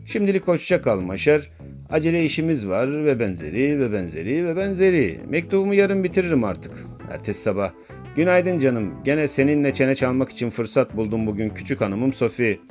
[0.05, 1.51] Şimdilik hoşça kal Maşer.
[1.89, 5.19] Acele işimiz var ve benzeri ve benzeri ve benzeri.
[5.29, 6.71] Mektubumu yarın bitiririm artık.
[7.11, 7.71] Ertesi sabah.
[8.15, 8.93] Günaydın canım.
[9.03, 12.61] Gene seninle çene çalmak için fırsat buldum bugün küçük hanımım Sofi.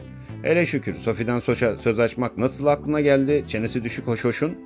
[0.42, 1.38] Hele şükür Sofi'den
[1.78, 3.44] söz açmak nasıl aklına geldi?
[3.46, 4.56] Çenesi düşük hoş hoşun.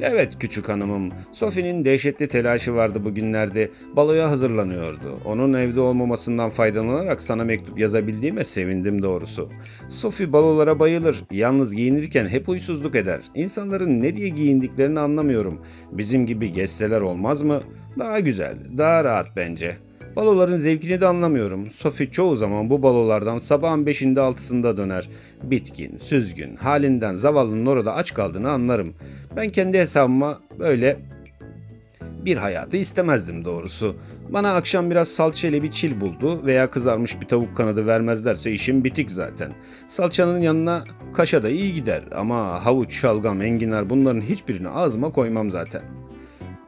[0.00, 1.12] Evet küçük hanımım.
[1.32, 3.70] Sophie'nin dehşetli telaşı vardı bugünlerde.
[3.96, 5.20] Baloya hazırlanıyordu.
[5.24, 9.48] Onun evde olmamasından faydalanarak sana mektup yazabildiğime sevindim doğrusu.
[9.88, 11.24] Sophie balolara bayılır.
[11.30, 13.20] Yalnız giyinirken hep huysuzluk eder.
[13.34, 15.62] İnsanların ne diye giyindiklerini anlamıyorum.
[15.92, 17.62] Bizim gibi gezseler olmaz mı?
[17.98, 19.85] Daha güzel, daha rahat bence.''
[20.16, 21.70] Baloların zevkini de anlamıyorum.
[21.70, 25.08] Sophie çoğu zaman bu balolardan sabahın beşinde altısında döner.
[25.42, 28.94] Bitkin, süzgün, halinden zavallının orada aç kaldığını anlarım.
[29.36, 30.96] Ben kendi hesabıma böyle
[32.24, 33.96] bir hayatı istemezdim doğrusu.
[34.30, 39.10] Bana akşam biraz salçayla bir çil buldu veya kızarmış bir tavuk kanadı vermezlerse işim bitik
[39.10, 39.52] zaten.
[39.88, 45.82] Salçanın yanına kaşa da iyi gider ama havuç, şalgam, enginar bunların hiçbirini ağzıma koymam zaten.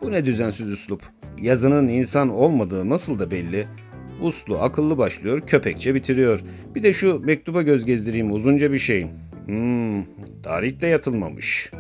[0.03, 1.03] Bu ne düzensiz üslup.
[1.43, 3.67] Yazının insan olmadığı nasıl da belli.
[4.21, 6.41] Uslu, akıllı başlıyor, köpekçe bitiriyor.
[6.75, 9.07] Bir de şu mektuba göz gezdireyim uzunca bir şey.
[9.47, 10.05] Hmm,
[10.43, 11.73] tarih de yatılmamış.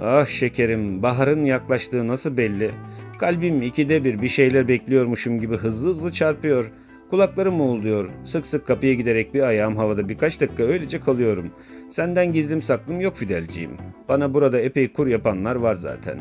[0.00, 2.70] Ah şekerim, baharın yaklaştığı nasıl belli.
[3.18, 6.70] Kalbim ikide bir bir şeyler bekliyormuşum gibi hızlı hızlı çarpıyor.
[7.10, 8.10] Kulaklarım uğulduyor.
[8.24, 11.50] Sık sık kapıya giderek bir ayağım havada birkaç dakika öylece kalıyorum.
[11.90, 13.70] Senden gizlim saklım yok Fidelciğim.
[14.08, 16.18] Bana burada epey kur yapanlar var zaten.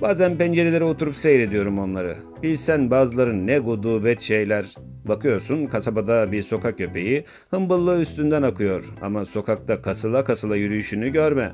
[0.00, 2.16] Bazen pencerelere oturup seyrediyorum onları.
[2.42, 4.74] Bilsen bazıları ne gudubet şeyler.
[5.04, 11.52] Bakıyorsun kasabada bir sokak köpeği hımbıllığı üstünden akıyor ama sokakta kasıla kasıla yürüyüşünü görme.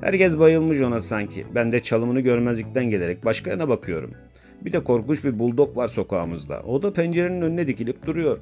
[0.00, 1.44] Herkes bayılmış ona sanki.
[1.54, 4.10] Ben de çalımını görmezlikten gelerek başka yana bakıyorum.
[4.64, 6.62] Bir de korkunç bir buldog var sokağımızda.
[6.62, 8.38] O da pencerenin önüne dikilip duruyor.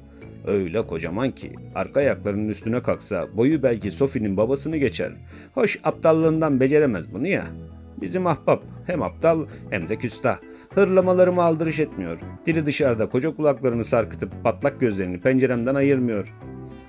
[0.47, 5.11] Öyle kocaman ki arka ayaklarının üstüne kalksa boyu belki Sophie'nin babasını geçer.
[5.53, 7.45] Hoş aptallığından beceremez bunu ya.
[8.01, 10.37] Bizim ahbap hem aptal hem de küstah.
[10.75, 12.17] Hırlamalarımı aldırış etmiyor.
[12.45, 16.33] Dili dışarıda koca kulaklarını sarkıtıp patlak gözlerini penceremden ayırmıyor.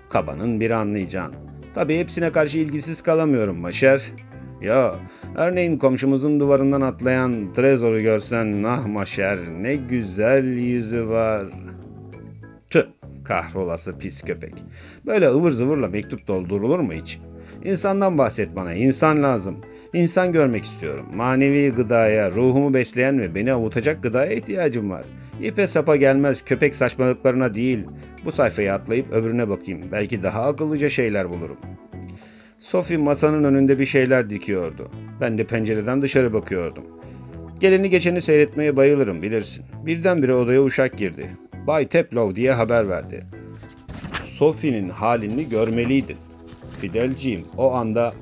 [0.08, 1.34] Kabanın biri anlayacağın.
[1.74, 4.12] Tabii hepsine karşı ilgisiz kalamıyorum Maşer.
[4.62, 4.94] Ya
[5.36, 11.46] örneğin komşumuzun duvarından atlayan Trezor'u görsen nah Maşer ne güzel yüzü var.
[12.70, 12.84] Tüh
[13.24, 14.54] kahrolası pis köpek.
[15.06, 17.20] Böyle ıvır zıvırla mektup doldurulur mu hiç?
[17.64, 18.74] İnsandan bahset bana.
[18.74, 19.56] İnsan lazım.
[19.92, 21.06] İnsan görmek istiyorum.
[21.14, 25.04] Manevi gıdaya, ruhumu besleyen ve beni avutacak gıdaya ihtiyacım var.
[25.42, 27.86] İpe sapa gelmez köpek saçmalıklarına değil.
[28.24, 29.80] Bu sayfayı atlayıp öbürüne bakayım.
[29.92, 31.56] Belki daha akıllıca şeyler bulurum.
[32.58, 34.90] Sophie masanın önünde bir şeyler dikiyordu.
[35.20, 36.84] Ben de pencereden dışarı bakıyordum.
[37.60, 39.64] Geleni geçeni seyretmeye bayılırım bilirsin.
[39.86, 41.26] Birdenbire odaya uşak girdi.
[41.66, 43.26] Bay Teplow diye haber verdi.
[44.24, 46.16] Sophie'nin halini görmeliydin.
[46.80, 48.12] Fidelciğim o anda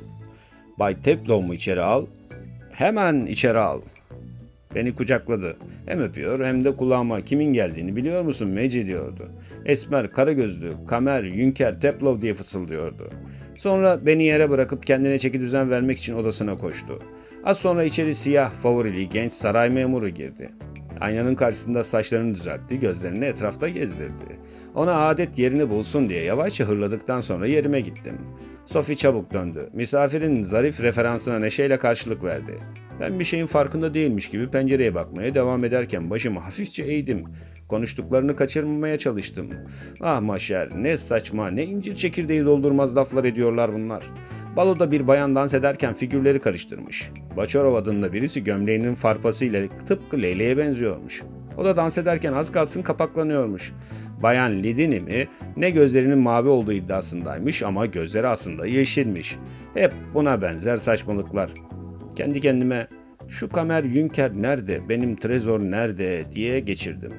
[0.79, 2.07] Bay Teplow'u içeri al.
[2.73, 3.81] Hemen içeri al.
[4.75, 5.57] Beni kucakladı.
[5.87, 9.29] Hem öpüyor hem de kulağıma kimin geldiğini biliyor musun Meci diyordu.
[9.65, 13.11] Esmer, kara gözlü, kamer, yünker, Teplow diye fısıldıyordu.
[13.57, 16.99] Sonra beni yere bırakıp kendine çeki düzen vermek için odasına koştu.
[17.45, 20.51] Az sonra içeri siyah, favorili genç saray memuru girdi.
[21.01, 24.39] Aynanın karşısında saçlarını düzeltti, gözlerini etrafta gezdirdi.
[24.75, 28.19] Ona adet yerini bulsun diye yavaşça hırladıktan sonra yerime gittim.
[28.67, 29.71] Sophie çabuk döndü.
[29.73, 32.59] Misafirin zarif referansına neşeyle karşılık verdi.
[33.01, 37.25] Ben bir şeyin farkında değilmiş gibi pencereye bakmaya devam ederken başımı hafifçe eğdim.
[37.69, 39.51] Konuştuklarını kaçırmamaya çalıştım.
[40.01, 44.03] Ah maşer ne saçma ne incir çekirdeği doldurmaz laflar ediyorlar bunlar.
[44.57, 47.11] Baloda bir bayan dans ederken figürleri karıştırmış.
[47.37, 51.23] Baçorov adında birisi gömleğinin farpasıyla tıpkı Leyle'ye benziyormuş.
[51.57, 53.73] O da dans ederken az kalsın kapaklanıyormuş.
[54.23, 59.37] Bayan Lidini mi ne gözlerinin mavi olduğu iddiasındaymış ama gözleri aslında yeşilmiş.
[59.75, 61.51] Hep buna benzer saçmalıklar.
[62.17, 62.89] Kendi kendime
[63.29, 67.13] şu Kamer Yünker nerede, benim Trezor nerede diye geçirdim.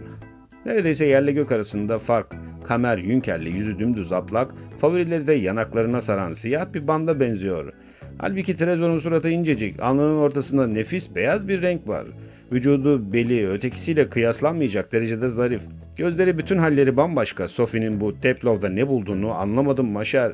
[0.66, 2.36] Neredeyse yerle gök arasında fark.
[2.64, 7.74] Kamer Yünker'le yüzü dümdüz aplak, favorileri de yanaklarına saran siyah bir banda benziyor.
[8.18, 12.06] Halbuki Trezor'un suratı incecik, alnının ortasında nefis beyaz bir renk var.
[12.52, 15.62] Vücudu, beli ötekisiyle kıyaslanmayacak derecede zarif.
[15.98, 17.48] Gözleri bütün halleri bambaşka.
[17.48, 20.32] Sophie'nin bu Teplov'da ne bulduğunu anlamadım Maşer.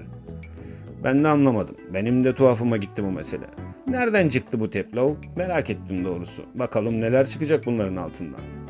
[1.04, 1.76] Ben de anlamadım.
[1.94, 3.46] Benim de tuhafıma gitti bu mesele.
[3.88, 5.16] Nereden çıktı bu Teplov?
[5.36, 6.44] Merak ettim doğrusu.
[6.60, 8.63] Bakalım neler çıkacak bunların altından.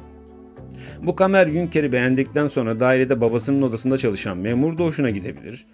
[1.03, 5.65] Bu Kamer Yünker'i beğendikten sonra dairede babasının odasında çalışan memur da hoşuna gidebilir.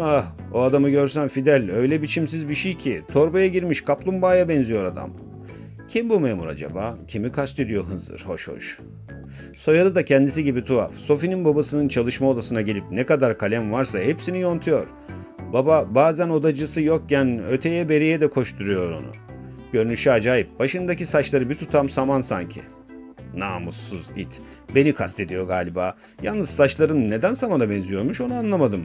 [0.00, 5.10] Ah o adamı görsen Fidel öyle biçimsiz bir şey ki torbaya girmiş kaplumbağaya benziyor adam.
[5.88, 6.96] Kim bu memur acaba?
[7.08, 8.78] Kimi kastediyor Hınzır hoş hoş.
[9.56, 10.92] Soyadı da kendisi gibi tuhaf.
[10.92, 14.86] Sophie'nin babasının çalışma odasına gelip ne kadar kalem varsa hepsini yontuyor.
[15.52, 19.12] Baba bazen odacısı yokken öteye beriye de koşturuyor onu.
[19.72, 20.48] Görünüşü acayip.
[20.58, 22.60] Başındaki saçları bir tutam saman sanki.
[23.36, 24.40] Namussuz it.
[24.74, 25.94] Beni kastediyor galiba.
[26.22, 28.82] Yalnız saçlarım neden samana benziyormuş onu anlamadım.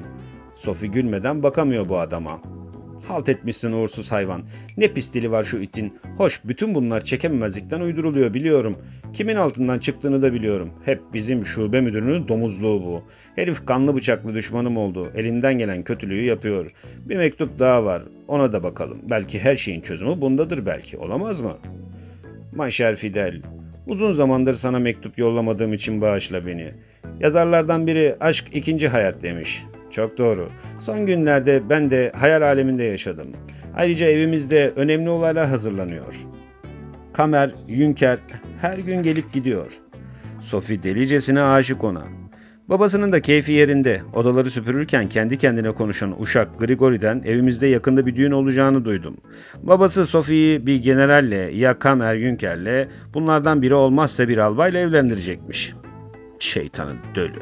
[0.55, 2.41] Sophie gülmeden bakamıyor bu adama.
[3.07, 4.43] Halt etmişsin uğursuz hayvan.
[4.77, 5.93] Ne pis dili var şu itin.
[6.17, 8.77] Hoş bütün bunlar çekememezlikten uyduruluyor biliyorum.
[9.13, 10.69] Kimin altından çıktığını da biliyorum.
[10.85, 13.03] Hep bizim şube müdürünün domuzluğu bu.
[13.35, 15.11] Herif kanlı bıçaklı düşmanım oldu.
[15.15, 16.71] Elinden gelen kötülüğü yapıyor.
[17.05, 18.03] Bir mektup daha var.
[18.27, 18.97] Ona da bakalım.
[19.09, 20.97] Belki her şeyin çözümü bundadır belki.
[20.97, 21.57] Olamaz mı?
[22.55, 23.41] Maşer Fidel.
[23.89, 26.71] Uzun zamandır sana mektup yollamadığım için bağışla beni.
[27.19, 29.63] Yazarlardan biri aşk ikinci hayat demiş.
[29.91, 30.49] Çok doğru.
[30.79, 33.27] Son günlerde ben de hayal aleminde yaşadım.
[33.75, 36.15] Ayrıca evimizde önemli olaylar hazırlanıyor.
[37.13, 38.17] Kamer, Yünker
[38.61, 39.71] her gün gelip gidiyor.
[40.39, 42.18] Sophie delicesine aşık ona.
[42.69, 44.01] Babasının da keyfi yerinde.
[44.13, 49.17] Odaları süpürürken kendi kendine konuşan uşak Grigori'den evimizde yakında bir düğün olacağını duydum.
[49.63, 55.73] Babası Sophie'yi bir generalle ya Kamer Yünker'le bunlardan biri olmazsa bir albayla evlendirecekmiş.
[56.39, 57.41] Şeytanın dölü.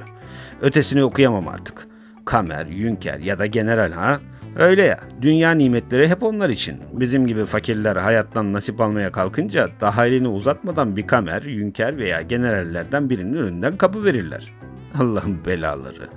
[0.62, 1.88] Ötesini okuyamam artık.
[2.26, 4.20] Kamer, Yünker ya da general ha?
[4.56, 6.78] Öyle ya, dünya nimetleri hep onlar için.
[6.94, 13.10] Bizim gibi fakirler hayattan nasip almaya kalkınca daha elini uzatmadan bir kamer, yünker veya generallerden
[13.10, 14.54] birinin önünden kapı verirler.
[15.02, 16.10] Allah'ın belaları.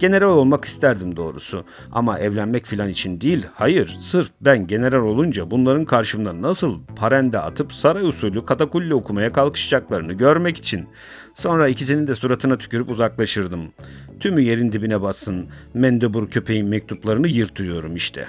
[0.00, 1.64] General olmak isterdim doğrusu.
[1.92, 7.72] Ama evlenmek filan için değil, hayır, sırf ben general olunca bunların karşımda nasıl parende atıp
[7.72, 10.88] saray usulü katakulli okumaya kalkışacaklarını görmek için.
[11.34, 13.72] Sonra ikisinin de suratına tükürüp uzaklaşırdım.
[14.20, 18.26] Tümü yerin dibine bassın, mendebur köpeğin mektuplarını yırtıyorum işte.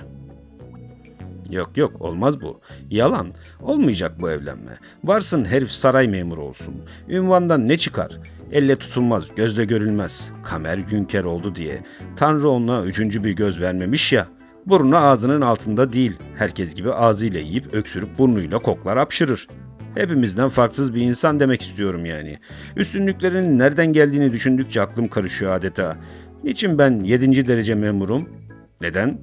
[1.50, 2.60] Yok yok olmaz bu.
[2.90, 3.28] Yalan.
[3.62, 4.78] Olmayacak bu evlenme.
[5.04, 6.76] Varsın herif saray memuru olsun.
[7.10, 8.12] Ünvandan ne çıkar?
[8.52, 10.30] Elle tutulmaz, gözle görülmez.
[10.44, 11.80] Kamer Günker oldu diye.
[12.16, 14.28] Tanrı ona üçüncü bir göz vermemiş ya.
[14.66, 16.14] Burnu ağzının altında değil.
[16.38, 19.48] Herkes gibi ağzıyla yiyip öksürüp burnuyla koklar hapşırır.
[19.96, 22.40] Hepimizden farksız bir insan demek istiyorum yani.
[22.76, 25.98] Üstünlüklerinin nereden geldiğini düşündükçe aklım karışıyor adeta.
[26.44, 27.48] Niçin ben 7.
[27.48, 28.30] derece memurum?
[28.82, 29.18] Neden?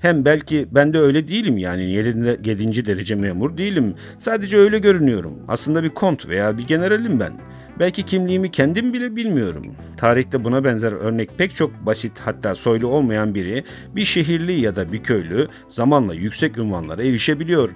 [0.00, 2.86] Hem belki ben de öyle değilim yani 7.
[2.86, 3.94] derece memur değilim.
[4.18, 5.32] Sadece öyle görünüyorum.
[5.48, 7.32] Aslında bir kont veya bir generalim ben.
[7.78, 9.64] Belki kimliğimi kendim bile bilmiyorum.
[9.96, 13.64] Tarihte buna benzer örnek pek çok basit hatta soylu olmayan biri
[13.96, 17.70] bir şehirli ya da bir köylü zamanla yüksek ünvanlara erişebiliyor.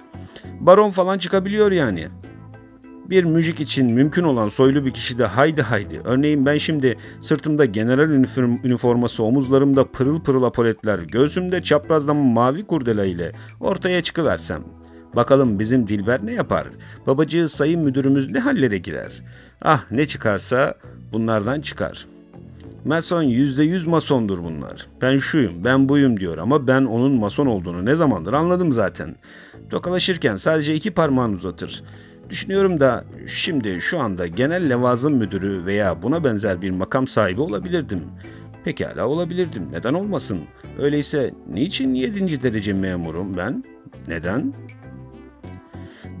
[0.59, 2.07] Baron falan çıkabiliyor yani.
[3.09, 6.01] Bir müzik için mümkün olan soylu bir kişi de haydi haydi.
[6.03, 13.05] Örneğin ben şimdi sırtımda general üniform, üniforması, omuzlarımda pırıl pırıl apoletler, göğsümde çaprazlama mavi kurdela
[13.05, 14.63] ile ortaya çıkıversem.
[15.15, 16.67] Bakalım bizim Dilber ne yapar?
[17.07, 19.23] Babacığı sayın müdürümüz ne hallere girer?
[19.61, 20.73] Ah ne çıkarsa
[21.11, 22.07] bunlardan çıkar.
[22.85, 24.87] Mason yüzde yüz masondur bunlar.
[25.01, 29.15] Ben şuyum, ben buyum diyor ama ben onun mason olduğunu ne zamandır anladım zaten.
[29.69, 31.83] Tokalaşırken sadece iki parmağını uzatır.
[32.29, 38.03] Düşünüyorum da şimdi şu anda genel levazım müdürü veya buna benzer bir makam sahibi olabilirdim.
[38.65, 39.67] Pekala olabilirdim.
[39.71, 40.39] Neden olmasın?
[40.79, 42.43] Öyleyse niçin 7.
[42.43, 43.63] derece memurum ben?
[44.07, 44.53] Neden?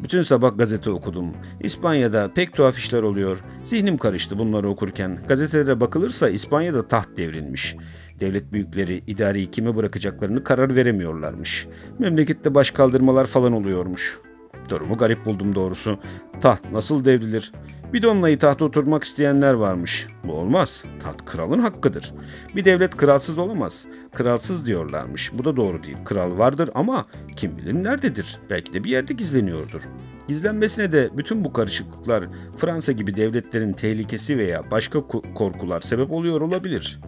[0.03, 1.31] Bütün sabah gazete okudum.
[1.59, 3.39] İspanya'da pek tuhaf işler oluyor.
[3.63, 5.19] Zihnim karıştı bunları okurken.
[5.27, 7.75] Gazetelere bakılırsa İspanya'da taht devrilmiş.
[8.19, 11.67] Devlet büyükleri idareyi kime bırakacaklarını karar veremiyorlarmış.
[11.99, 14.19] Memlekette baş kaldırmalar falan oluyormuş.
[14.69, 15.99] Durumu garip buldum doğrusu.
[16.41, 17.51] Taht nasıl devrilir?
[17.93, 20.07] Bidonlayı tahta oturmak isteyenler varmış.
[20.23, 20.83] Bu olmaz.
[21.03, 22.13] Taht kralın hakkıdır.
[22.55, 23.85] Bir devlet kralsız olamaz.
[24.13, 25.31] Kralsız diyorlarmış.
[25.33, 25.97] Bu da doğru değil.
[26.05, 28.39] Kral vardır ama kim bilir nerededir?
[28.49, 29.81] Belki de bir yerde gizleniyordur.
[30.27, 32.23] Gizlenmesine de bütün bu karışıklıklar
[32.57, 36.99] Fransa gibi devletlerin tehlikesi veya başka ko- korkular sebep oluyor olabilir.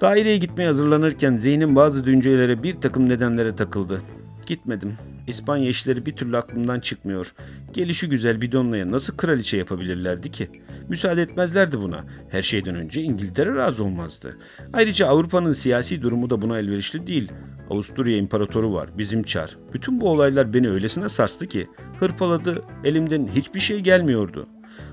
[0.00, 4.02] Daireye gitmeye hazırlanırken zihnim bazı düşüncelere bir takım nedenlere takıldı.
[4.46, 4.94] Gitmedim.
[5.26, 7.34] İspanya işleri bir türlü aklımdan çıkmıyor.
[7.72, 10.50] Gelişi güzel Bidonla'ya nasıl kraliçe yapabilirlerdi ki?
[10.88, 12.04] Müsaade etmezlerdi buna.
[12.28, 14.38] Her şeyden önce İngiltere razı olmazdı.
[14.72, 17.32] Ayrıca Avrupa'nın siyasi durumu da buna elverişli değil.
[17.70, 19.56] Avusturya imparatoru var, bizim çar.
[19.72, 21.68] Bütün bu olaylar beni öylesine sarstı ki
[22.00, 24.46] hırpaladı, elimden hiçbir şey gelmiyordu.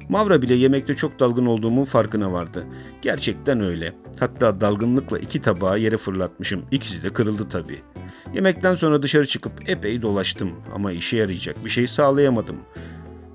[0.10, 2.66] Mavra bile yemekte çok dalgın olduğumun farkına vardı.
[3.02, 3.94] Gerçekten öyle.
[4.20, 6.66] Hatta dalgınlıkla iki tabağı yere fırlatmışım.
[6.72, 7.80] İkisi de kırıldı tabii.
[8.34, 12.56] Yemekten sonra dışarı çıkıp epey dolaştım ama işe yarayacak bir şey sağlayamadım.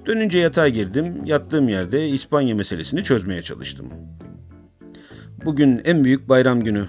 [0.06, 1.24] Dönünce yatağa girdim.
[1.24, 3.86] Yattığım yerde İspanya meselesini çözmeye çalıştım.
[5.44, 6.86] Bugün en büyük bayram günü.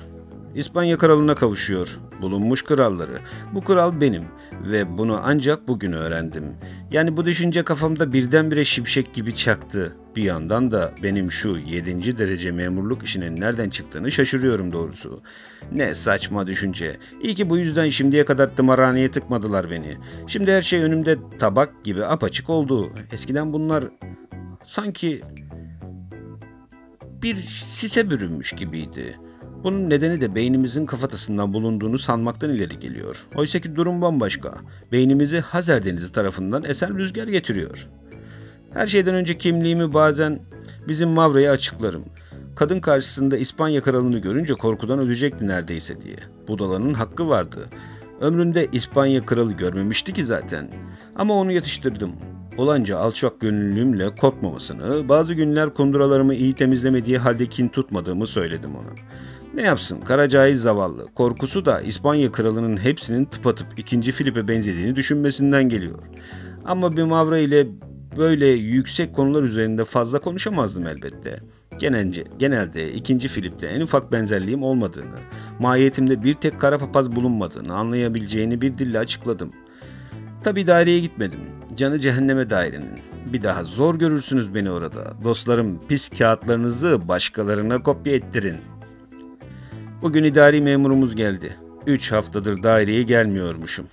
[0.57, 1.99] İspanya kralına kavuşuyor.
[2.21, 3.19] Bulunmuş kralları.
[3.53, 4.23] Bu kral benim
[4.63, 6.43] ve bunu ancak bugün öğrendim.
[6.91, 9.93] Yani bu düşünce kafamda birdenbire şimşek gibi çaktı.
[10.15, 12.17] Bir yandan da benim şu 7.
[12.17, 15.21] derece memurluk işinin nereden çıktığını şaşırıyorum doğrusu.
[15.71, 16.97] Ne saçma düşünce.
[17.21, 19.97] İyi ki bu yüzden şimdiye kadar tımarhaneye tıkmadılar beni.
[20.27, 22.91] Şimdi her şey önümde tabak gibi apaçık oldu.
[23.11, 23.83] Eskiden bunlar
[24.63, 25.21] sanki
[27.21, 27.35] bir
[27.71, 29.26] sise bürünmüş gibiydi.
[29.63, 33.25] Bunun nedeni de beynimizin kafatasından bulunduğunu sanmaktan ileri geliyor.
[33.35, 34.53] Oysa ki durum bambaşka.
[34.91, 37.87] Beynimizi Hazar Denizi tarafından esen rüzgar getiriyor.
[38.73, 40.39] Her şeyden önce kimliğimi bazen
[40.87, 42.03] bizim Mavra'ya açıklarım.
[42.55, 46.17] Kadın karşısında İspanya kralını görünce korkudan ölecekti neredeyse diye.
[46.47, 47.67] Budalanın hakkı vardı.
[48.21, 50.69] Ömründe İspanya kralı görmemişti ki zaten.
[51.15, 52.11] Ama onu yatıştırdım.
[52.57, 58.93] Olanca alçak gönüllülüğümle korkmamasını, bazı günler kunduralarımı iyi temizlemediği halde kin tutmadığımı söyledim ona.
[59.53, 61.05] Ne yapsın Karacahil zavallı.
[61.15, 64.11] Korkusu da İspanya kralının hepsinin tıpatıp 2.
[64.11, 66.03] Filip'e benzediğini düşünmesinden geliyor.
[66.65, 67.67] Ama bir Mavra ile
[68.17, 71.39] böyle yüksek konular üzerinde fazla konuşamazdım elbette.
[71.79, 73.27] Genelde, genelde 2.
[73.27, 75.17] Filip'le en ufak benzerliğim olmadığını,
[75.59, 79.49] mahiyetimde bir tek kara papaz bulunmadığını anlayabileceğini bir dille açıkladım.
[80.43, 81.39] Tabi daireye gitmedim.
[81.75, 82.99] Canı cehenneme dairenin.
[83.33, 85.13] Bir daha zor görürsünüz beni orada.
[85.23, 88.57] Dostlarım pis kağıtlarınızı başkalarına kopya ettirin.
[90.01, 91.55] Bugün idari memurumuz geldi.
[91.87, 93.87] Üç haftadır daireye gelmiyormuşum.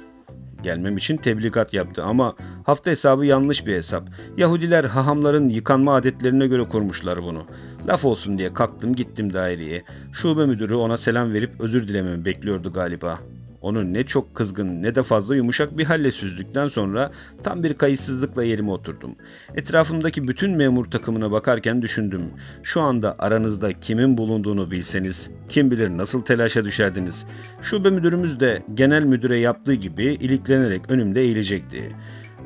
[0.63, 4.09] Gelmem için tebligat yaptı ama hafta hesabı yanlış bir hesap.
[4.37, 7.47] Yahudiler hahamların yıkanma adetlerine göre kurmuşlar bunu.
[7.89, 9.85] Laf olsun diye kalktım gittim daireye.
[10.13, 13.21] Şube müdürü ona selam verip özür dilememi bekliyordu galiba.
[13.65, 17.11] Onu ne çok kızgın ne de fazla yumuşak bir halle süzdükten sonra
[17.43, 19.15] tam bir kayıtsızlıkla yerime oturdum.
[19.55, 22.23] Etrafımdaki bütün memur takımına bakarken düşündüm.
[22.63, 27.27] Şu anda aranızda kimin bulunduğunu bilseniz kim bilir nasıl telaşa düşerdiniz.
[27.63, 31.97] Şube müdürümüz de genel müdüre yaptığı gibi iliklenerek önümde eğilecekti.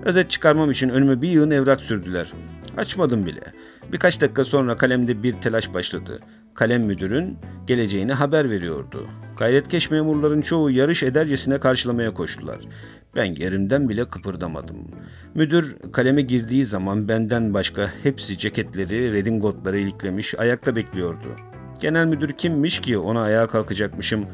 [0.05, 2.33] Özet çıkarmam için önüme bir yığın evrak sürdüler.
[2.77, 3.43] Açmadım bile.
[3.93, 6.21] Birkaç dakika sonra kalemde bir telaş başladı.
[6.59, 9.07] Kalem müdürün geleceğini haber veriyordu.
[9.37, 12.59] Gayretkeş memurların çoğu yarış edercesine karşılamaya koştular.
[13.17, 14.77] Ben yerimden bile kıpırdamadım.
[15.35, 21.37] Müdür kaleme girdiği zaman benden başka hepsi ceketleri, redingotları iliklemiş, ayakta bekliyordu.
[21.81, 24.27] Genel müdür kimmiş ki ona ayağa kalkacakmışım.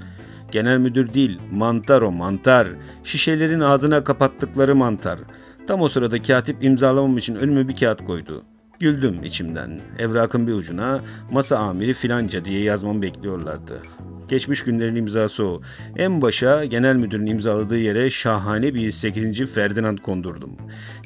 [0.51, 2.69] Genel müdür değil, mantar o mantar.
[3.05, 5.19] Şişelerin ağzına kapattıkları mantar.
[5.67, 8.45] Tam o sırada katip imzalamam için önüme bir kağıt koydu.
[8.81, 9.81] Güldüm içimden.
[9.99, 13.83] Evrakın bir ucuna masa amiri filanca diye yazmamı bekliyorlardı.
[14.29, 15.63] Geçmiş günlerin imzası o.
[15.97, 19.47] En başa genel müdürün imzaladığı yere şahane bir 8.
[19.47, 20.57] Ferdinand kondurdum.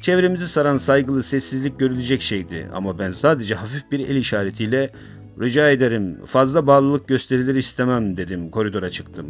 [0.01, 4.91] Çevremizi saran saygılı sessizlik görülecek şeydi ama ben sadece hafif bir el işaretiyle
[5.41, 9.27] Rica ederim fazla bağlılık gösterilir istemem dedim koridora çıktım.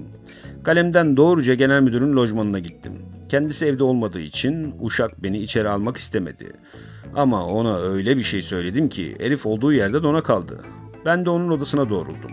[0.64, 2.94] Kalemden doğruca genel müdürün lojmanına gittim.
[3.30, 6.48] Kendisi evde olmadığı için uşak beni içeri almak istemedi.
[7.16, 10.62] Ama ona öyle bir şey söyledim ki herif olduğu yerde dona kaldı.
[11.06, 12.32] Ben de onun odasına doğruldum.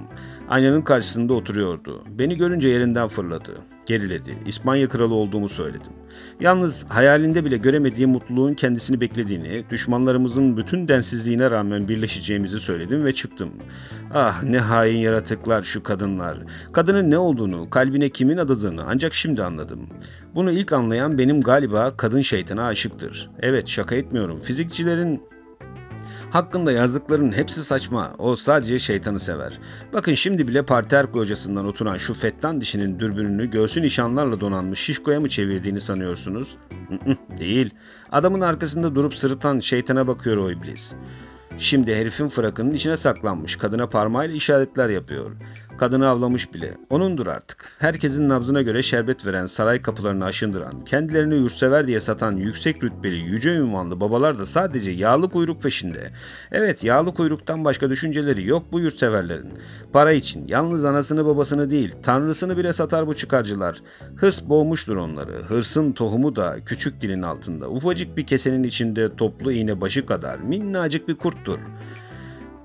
[0.48, 2.04] Aynanın karşısında oturuyordu.
[2.08, 3.58] Beni görünce yerinden fırladı.
[3.86, 4.38] Geriledi.
[4.46, 5.92] İspanya kralı olduğumu söyledim.
[6.40, 13.50] Yalnız hayalinde bile göremediği mutluluğun kendisini beklediğini, düşmanlarımızın bütün densizliğine rağmen birleşeceğimizi söyledim ve çıktım.
[14.14, 16.38] Ah ne hain yaratıklar şu kadınlar.
[16.72, 19.88] Kadının ne olduğunu, kalbine kimin adadığını ancak şimdi anladım.
[20.34, 23.30] Bunu ilk anlayan benim galiba kadın şeytana aşıktır.
[23.40, 24.38] Evet şaka etmiyorum.
[24.38, 25.22] Fizikçilerin
[26.30, 28.12] Hakkında yazdıklarının hepsi saçma.
[28.18, 29.58] O sadece şeytanı sever.
[29.92, 35.28] Bakın şimdi bile parter locasından oturan şu fettan dişinin dürbününü göğsü nişanlarla donanmış şişkoya mı
[35.28, 36.56] çevirdiğini sanıyorsunuz?
[37.40, 37.70] Değil.
[38.12, 40.92] Adamın arkasında durup sırıtan şeytana bakıyor o iblis.
[41.58, 43.56] Şimdi herifin frakının içine saklanmış.
[43.56, 45.30] Kadına parmağıyla işaretler yapıyor.
[45.78, 46.74] Kadını avlamış bile.
[46.90, 47.72] Onundur artık.
[47.78, 53.56] Herkesin nabzına göre şerbet veren, saray kapılarını aşındıran, kendilerini yurtsever diye satan yüksek rütbeli, yüce
[53.56, 56.10] ünvanlı babalar da sadece yağlı kuyruk peşinde.
[56.52, 59.52] Evet, yağlı kuyruktan başka düşünceleri yok bu yurtseverlerin.
[59.92, 63.82] Para için, yalnız anasını babasını değil, tanrısını bile satar bu çıkarcılar.
[64.16, 65.32] Hırs boğmuştur onları.
[65.32, 67.70] Hırsın tohumu da küçük dilin altında.
[67.70, 71.58] Ufacık bir kesenin içinde toplu iğne başı kadar minnacık bir kurttur.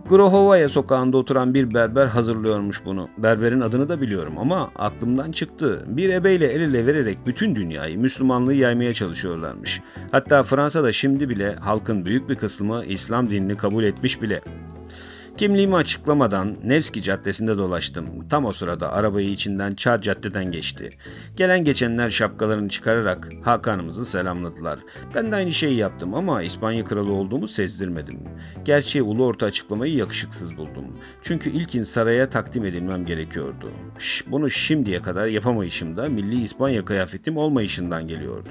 [0.09, 3.05] Grohovaya sokağında oturan bir berber hazırlıyormuş bunu.
[3.17, 5.83] Berberin adını da biliyorum ama aklımdan çıktı.
[5.87, 9.81] Bir ebeyle el ele vererek bütün dünyayı, Müslümanlığı yaymaya çalışıyorlarmış.
[10.11, 14.41] Hatta Fransa'da şimdi bile halkın büyük bir kısmı İslam dinini kabul etmiş bile.
[15.37, 18.29] Kimliğimi açıklamadan Nevski Caddesi'nde dolaştım.
[18.29, 20.89] Tam o sırada arabayı içinden Çar Cadde'den geçti.
[21.37, 24.79] Gelen geçenler şapkalarını çıkararak Hakan'ımızı selamladılar.
[25.15, 28.19] Ben de aynı şeyi yaptım ama İspanya kralı olduğumu sezdirmedim.
[28.65, 30.85] Gerçi ulu orta açıklamayı yakışıksız buldum.
[31.23, 33.71] Çünkü ilkin saraya takdim edilmem gerekiyordu.
[34.27, 38.49] Bunu şimdiye kadar yapamayışım da milli İspanya kıyafetim olmayışından geliyordu.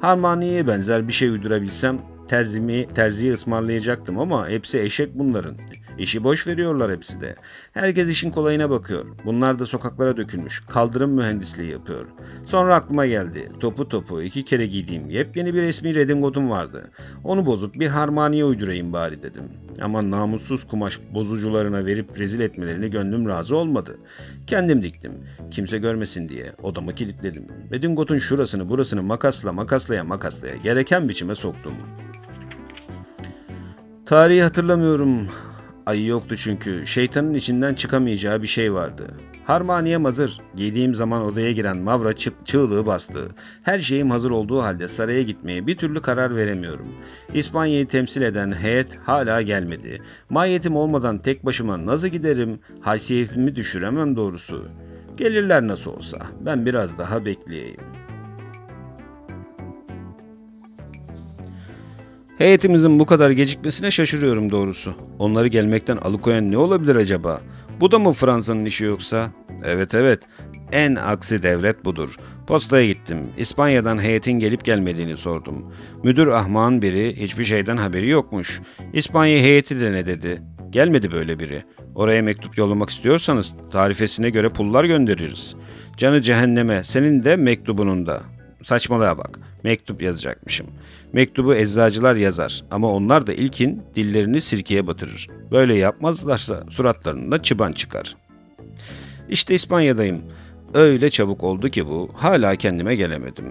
[0.00, 1.98] Harmaniye benzer bir şey uydurabilsem
[2.28, 5.56] terzimi, terziyi ısmarlayacaktım ama hepsi eşek bunların.
[5.98, 7.34] İşi boş veriyorlar hepsi de.
[7.72, 9.04] Herkes işin kolayına bakıyor.
[9.24, 10.62] Bunlar da sokaklara dökülmüş.
[10.68, 12.06] Kaldırım mühendisliği yapıyor.
[12.46, 13.52] Sonra aklıma geldi.
[13.60, 16.90] Topu topu iki kere giydiğim yepyeni bir resmi redingotum vardı.
[17.24, 19.44] Onu bozup bir harmaniye uydurayım bari dedim.
[19.82, 23.98] Ama namussuz kumaş bozucularına verip rezil etmelerini gönlüm razı olmadı.
[24.46, 25.12] Kendim diktim.
[25.50, 27.46] Kimse görmesin diye odamı kilitledim.
[27.72, 31.72] Redingotun şurasını burasını makasla makaslaya makaslaya gereken biçime soktum.
[34.06, 35.28] Tarihi hatırlamıyorum.
[35.86, 36.86] Ayı yoktu çünkü.
[36.86, 39.06] Şeytanın içinden çıkamayacağı bir şey vardı.
[39.46, 40.40] Harmaniyem hazır.
[40.56, 43.28] Giydiğim zaman odaya giren Mavra çı- çığlığı bastı.
[43.62, 46.86] Her şeyim hazır olduğu halde saraya gitmeye bir türlü karar veremiyorum.
[47.34, 50.02] İspanya'yı temsil eden heyet hala gelmedi.
[50.30, 52.58] Mahiyetim olmadan tek başıma nasıl giderim?
[52.80, 54.66] Haysiyetimi düşüremem doğrusu.
[55.16, 56.18] Gelirler nasıl olsa.
[56.40, 57.80] Ben biraz daha bekleyeyim.
[62.38, 64.94] Heyetimizin bu kadar gecikmesine şaşırıyorum doğrusu.
[65.18, 67.40] Onları gelmekten alıkoyan ne olabilir acaba?
[67.80, 69.30] Bu da mı Fransa'nın işi yoksa?
[69.64, 70.22] Evet evet.
[70.72, 72.16] En aksi devlet budur.
[72.46, 73.18] Postaya gittim.
[73.38, 75.72] İspanya'dan heyetin gelip gelmediğini sordum.
[76.02, 78.60] Müdür ahmağın biri hiçbir şeyden haberi yokmuş.
[78.92, 80.42] İspanya heyeti de ne dedi?
[80.70, 81.62] Gelmedi böyle biri.
[81.94, 85.54] Oraya mektup yollamak istiyorsanız tarifesine göre pullar göndeririz.
[85.96, 88.20] Canı cehenneme senin de mektubunun da.
[88.62, 89.40] Saçmalığa bak.
[89.64, 90.66] Mektup yazacakmışım.
[91.14, 95.26] Mektubu eczacılar yazar ama onlar da ilkin dillerini sirkeye batırır.
[95.52, 98.16] Böyle yapmazlarsa suratlarında çıban çıkar.
[99.28, 100.22] İşte İspanya'dayım.
[100.74, 103.44] Öyle çabuk oldu ki bu, hala kendime gelemedim.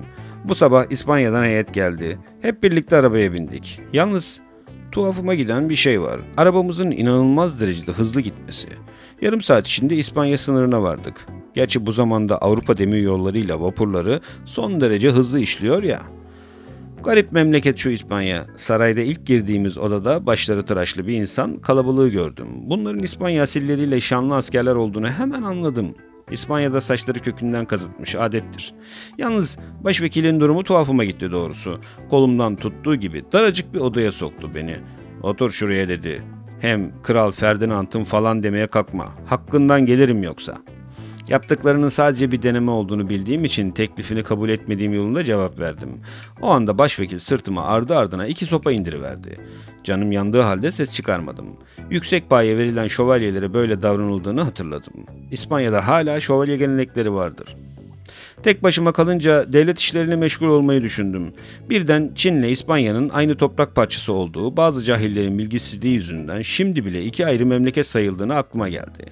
[0.46, 2.18] Bu sabah İspanya'dan heyet geldi.
[2.42, 3.80] Hep birlikte arabaya bindik.
[3.94, 4.40] Yalnız
[4.92, 6.20] tuhafıma giden bir şey var.
[6.38, 8.68] Arabamızın inanılmaz derecede hızlı gitmesi.
[9.22, 11.26] Yarım saat içinde İspanya sınırına vardık.
[11.54, 16.02] Gerçi bu zamanda Avrupa demiryollarıyla vapurları son derece hızlı işliyor ya.
[17.04, 18.46] Garip memleket şu İspanya.
[18.56, 22.48] Sarayda ilk girdiğimiz odada başları tıraşlı bir insan kalabalığı gördüm.
[22.52, 25.96] Bunların İspanya asilleriyle şanlı askerler olduğunu hemen anladım.
[26.32, 28.74] İspanya'da saçları kökünden kazıtmış adettir.
[29.18, 31.80] Yalnız başvekilin durumu tuhafıma gitti doğrusu.
[32.10, 34.76] Kolumdan tuttuğu gibi daracık bir odaya soktu beni.
[35.24, 36.22] Otur şuraya dedi.
[36.60, 39.16] Hem Kral Ferdinand'ın falan demeye kalkma.
[39.26, 40.58] Hakkından gelirim yoksa.
[41.30, 45.90] Yaptıklarının sadece bir deneme olduğunu bildiğim için teklifini kabul etmediğim yolunda cevap verdim.
[46.42, 49.38] O anda başvekil sırtıma ardı ardına iki sopa indiriverdi.
[49.84, 51.48] Canım yandığı halde ses çıkarmadım.
[51.90, 54.94] Yüksek paye verilen şövalyelere böyle davranıldığını hatırladım.
[55.32, 57.56] İspanya'da hala şövalye gelenekleri vardır.
[58.44, 61.34] Tek başıma kalınca devlet işlerine meşgul olmayı düşündüm.
[61.70, 67.46] Birden Çin'le İspanya'nın aynı toprak parçası olduğu bazı cahillerin bilgisizliği yüzünden şimdi bile iki ayrı
[67.46, 69.06] memleket sayıldığını aklıma geldi.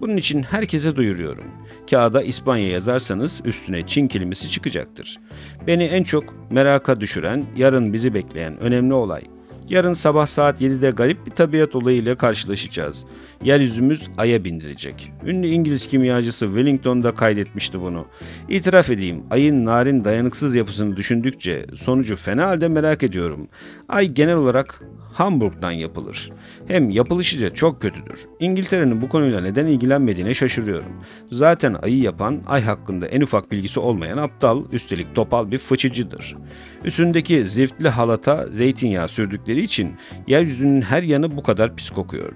[0.00, 1.44] Bunun için herkese duyuruyorum.
[1.90, 5.18] Kağıda İspanya yazarsanız üstüne Çin kelimesi çıkacaktır.
[5.66, 9.22] Beni en çok meraka düşüren, yarın bizi bekleyen önemli olay.
[9.68, 13.04] Yarın sabah saat 7'de garip bir tabiat olayıyla karşılaşacağız.
[13.44, 15.12] Yeryüzümüz aya bindirecek.
[15.24, 18.06] Ünlü İngiliz kimyacısı Wellington'da kaydetmişti bunu.
[18.48, 23.48] İtiraf edeyim, ayın narin dayanıksız yapısını düşündükçe sonucu fena halde merak ediyorum.
[23.88, 24.82] Ay genel olarak
[25.16, 26.30] Hamburg'dan yapılır.
[26.68, 28.26] Hem yapılışı da çok kötüdür.
[28.40, 30.92] İngiltere'nin bu konuyla neden ilgilenmediğine şaşırıyorum.
[31.32, 36.36] Zaten ayı yapan ay hakkında en ufak bilgisi olmayan aptal, üstelik topal bir fıçıcıdır.
[36.84, 39.92] Üstündeki ziftli halata zeytinyağı sürdükleri için
[40.26, 42.32] yeryüzünün her yanı bu kadar pis kokuyor.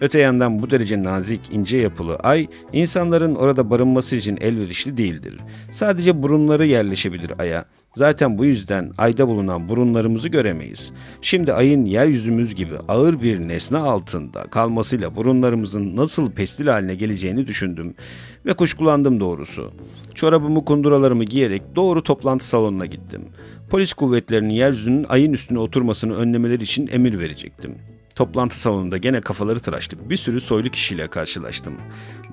[0.00, 5.40] Öte yandan bu derece nazik, ince yapılı ay, insanların orada barınması için elverişli değildir.
[5.72, 7.64] Sadece burunları yerleşebilir aya.
[7.96, 10.90] Zaten bu yüzden ayda bulunan burunlarımızı göremeyiz.
[11.22, 17.94] Şimdi ayın yeryüzümüz gibi ağır bir nesne altında kalmasıyla burunlarımızın nasıl pestil haline geleceğini düşündüm
[18.46, 19.72] ve kuşkulandım doğrusu.
[20.14, 23.22] Çorabımı kunduralarımı giyerek doğru toplantı salonuna gittim.
[23.70, 27.74] Polis kuvvetlerinin yeryüzünün ayın üstüne oturmasını önlemeleri için emir verecektim.
[28.14, 31.74] Toplantı salonunda gene kafaları tıraşlı bir sürü soylu kişiyle karşılaştım.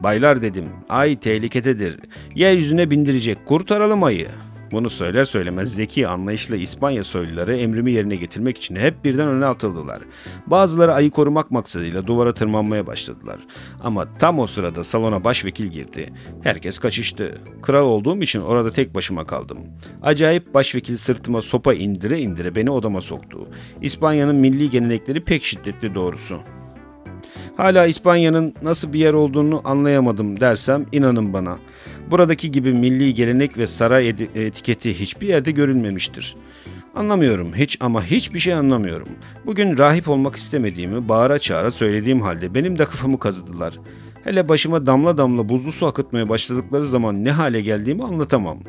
[0.03, 1.99] Baylar dedim, ay tehlikededir.
[2.36, 4.28] Yeryüzüne bindirecek, kurtaralım ayı.
[4.72, 9.99] Bunu söyler söylemez zeki anlayışlı İspanya soyluları emrimi yerine getirmek için hep birden öne atıldılar.
[10.47, 13.39] Bazıları ayı korumak maksadıyla duvara tırmanmaya başladılar.
[13.84, 16.13] Ama tam o sırada salona başvekil girdi.
[16.43, 17.41] Herkes kaçıştı.
[17.61, 19.57] Kral olduğum için orada tek başıma kaldım.
[20.01, 23.47] Acayip başvekil sırtıma sopa indire indire beni odama soktu.
[23.82, 26.39] İspanya'nın milli gelenekleri pek şiddetli doğrusu.
[27.57, 31.57] Hala İspanya'nın nasıl bir yer olduğunu anlayamadım dersem inanın bana.
[32.12, 36.36] Buradaki gibi milli gelenek ve saray etiketi hiçbir yerde görülmemiştir.
[36.95, 39.07] Anlamıyorum hiç ama hiçbir şey anlamıyorum.
[39.45, 43.80] Bugün rahip olmak istemediğimi bağıra çağıra söylediğim halde benim de kafamı kazıdılar.
[44.24, 48.59] Hele başıma damla damla buzlu su akıtmaya başladıkları zaman ne hale geldiğimi anlatamam.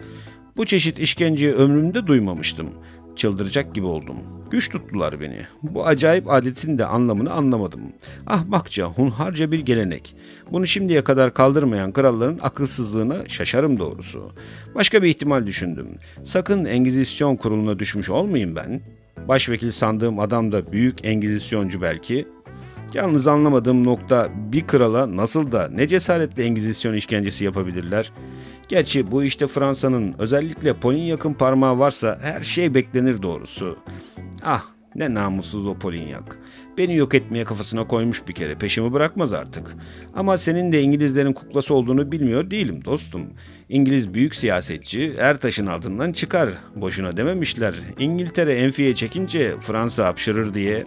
[0.57, 2.69] Bu çeşit işkenceyi ömrümde duymamıştım.
[3.17, 4.17] Çıldıracak gibi oldum.
[4.53, 5.47] Güç tuttular beni.
[5.63, 7.81] Bu acayip adetin de anlamını anlamadım.
[8.27, 10.15] Ahmakça, hunharca bir gelenek.
[10.51, 14.33] Bunu şimdiye kadar kaldırmayan kralların akılsızlığına şaşarım doğrusu.
[14.75, 15.89] Başka bir ihtimal düşündüm.
[16.25, 18.81] Sakın Engizisyon kuruluna düşmüş olmayayım ben.
[19.29, 22.27] Başvekil sandığım adam da büyük Engizisyoncu belki.
[22.95, 28.13] Yalnız anlamadığım nokta bir krala nasıl da ne cesaretle Engizisyon işkencesi yapabilirler?
[28.69, 33.79] Gerçi bu işte Fransa'nın özellikle Polinyak'ın parmağı varsa her şey beklenir doğrusu.
[34.43, 34.63] Ah
[34.95, 36.39] ne namussuz o Polinyak.
[36.79, 38.55] Beni yok etmeye kafasına koymuş bir kere.
[38.55, 39.77] Peşimi bırakmaz artık.
[40.15, 43.23] Ama senin de İngilizlerin kuklası olduğunu bilmiyor değilim dostum.
[43.69, 46.49] İngiliz büyük siyasetçi her taşın altından çıkar.
[46.77, 47.75] Boşuna dememişler.
[47.99, 50.85] İngiltere enfiye çekince Fransa hapşırır diye.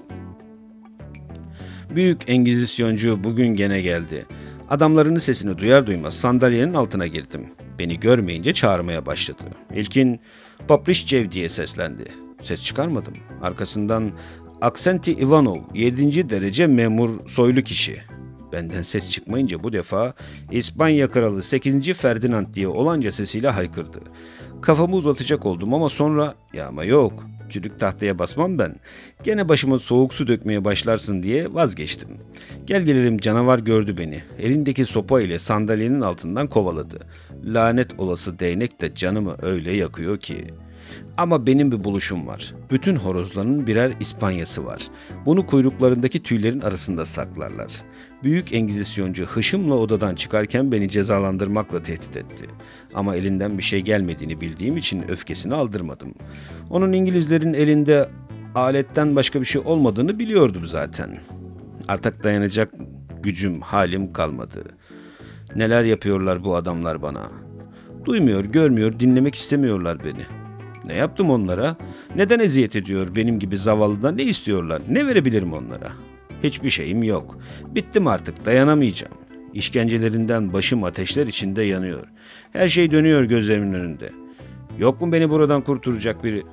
[1.96, 4.26] Büyük Engizisyoncu bugün gene geldi.
[4.70, 7.46] Adamlarının sesini duyar duymaz sandalyenin altına girdim.
[7.80, 9.44] Beni görmeyince çağırmaya başladı.
[9.74, 10.20] İlkin
[10.68, 12.06] Paprişçev diye seslendi.
[12.44, 13.14] Ses çıkarmadım.
[13.42, 14.12] Arkasından
[14.62, 16.30] Aksenti Ivanov, 7.
[16.30, 18.02] derece memur soylu kişi.
[18.54, 20.14] Benden ses çıkmayınca bu defa
[20.52, 21.94] İspanya Kralı 8.
[21.94, 24.00] Ferdinand diye olanca sesiyle haykırdı.
[24.62, 28.76] Kafamı uzatacak oldum ama sonra ya ama yok çürük tahtaya basmam ben.
[29.24, 32.10] Gene başıma soğuk su dökmeye başlarsın diye vazgeçtim.
[32.66, 34.24] Gel gelelim canavar gördü beni.
[34.40, 37.00] Elindeki sopa ile sandalyenin altından kovaladı.
[37.46, 40.48] Lanet olası değnek de canımı öyle yakıyor ki.
[41.18, 42.54] Ama benim bir buluşum var.
[42.72, 44.88] Bütün horozların birer İspanyası var.
[45.26, 47.72] Bunu kuyruklarındaki tüylerin arasında saklarlar.
[48.24, 52.46] Büyük Engizisyoncu hışımla odadan çıkarken beni cezalandırmakla tehdit etti.
[52.94, 56.14] Ama elinden bir şey gelmediğini bildiğim için öfkesini aldırmadım.
[56.70, 58.10] Onun İngilizlerin elinde
[58.56, 61.18] aletten başka bir şey olmadığını biliyordum zaten.
[61.88, 62.74] Artık dayanacak
[63.24, 64.64] gücüm, halim kalmadı.
[65.56, 67.30] Neler yapıyorlar bu adamlar bana?
[68.06, 70.46] Duymuyor, görmüyor, dinlemek istemiyorlar beni.''
[70.88, 71.76] Ne yaptım onlara?
[72.16, 74.82] Neden eziyet ediyor benim gibi zavallıdan ne istiyorlar?
[74.90, 75.92] Ne verebilirim onlara?
[76.44, 77.38] Hiçbir şeyim yok.
[77.76, 79.14] Bittim artık dayanamayacağım.
[79.54, 82.08] İşkencelerinden başım ateşler içinde yanıyor.
[82.54, 84.10] Her şey dönüyor gözlerimin önünde.
[84.78, 86.44] Yok mu beni buradan kurtaracak biri?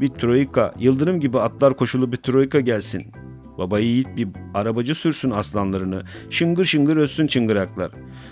[0.00, 3.06] Bir troika, yıldırım gibi atlar koşulu bir troika gelsin.
[3.58, 6.02] Baba yiğit bir arabacı sürsün aslanlarını.
[6.30, 7.90] Şıngır şıngır össün çıngıraklar.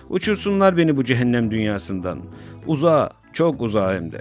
[0.09, 2.19] Uçursunlar beni bu cehennem dünyasından.
[2.66, 4.21] Uzağa, çok uzağa hem de.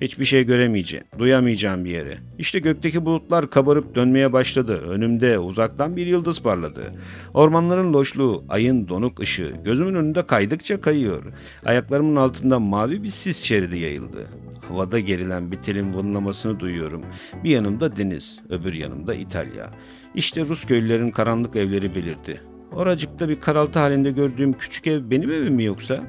[0.00, 2.18] Hiçbir şey göremeyeceğim, duyamayacağım bir yere.
[2.38, 4.80] İşte gökteki bulutlar kabarıp dönmeye başladı.
[4.88, 6.92] Önümde uzaktan bir yıldız parladı.
[7.34, 11.22] Ormanların loşluğu, ayın donuk ışığı gözümün önünde kaydıkça kayıyor.
[11.64, 14.26] Ayaklarımın altında mavi bir sis şeridi yayıldı.
[14.68, 17.02] Havada gerilen bir telin vınlamasını duyuyorum.
[17.44, 19.70] Bir yanımda deniz, öbür yanımda İtalya.
[20.14, 22.40] İşte Rus köylülerin karanlık evleri belirdi.
[22.72, 26.00] Oracıkta bir karaltı halinde gördüğüm küçük ev benim evim mi yoksa?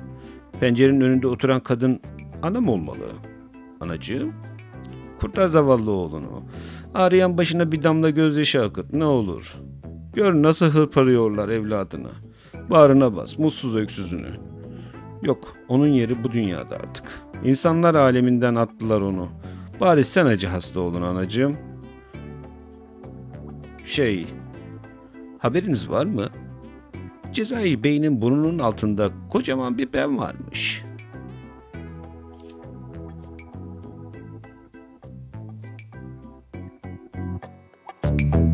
[0.59, 1.99] Pencerenin önünde oturan kadın
[2.41, 3.05] anam olmalı.
[3.81, 4.33] Anacığım,
[5.19, 6.43] kurtar zavallı oğlunu.
[6.93, 9.55] Ağrıyan başına bir damla gözyaşı akıt ne olur.
[10.13, 12.09] Gör nasıl hırparıyorlar evladını.
[12.69, 14.29] Bağrına bas mutsuz öksüzünü.
[15.21, 17.03] Yok onun yeri bu dünyada artık.
[17.43, 19.29] İnsanlar aleminden attılar onu.
[19.81, 21.57] Bari sen acı hasta olun anacığım.
[23.89, 24.25] Şey,
[25.39, 26.29] haberiniz var mı?
[27.33, 30.83] Cezayir Bey'in burnunun altında kocaman bir ben varmış.
[38.03, 38.48] Müzik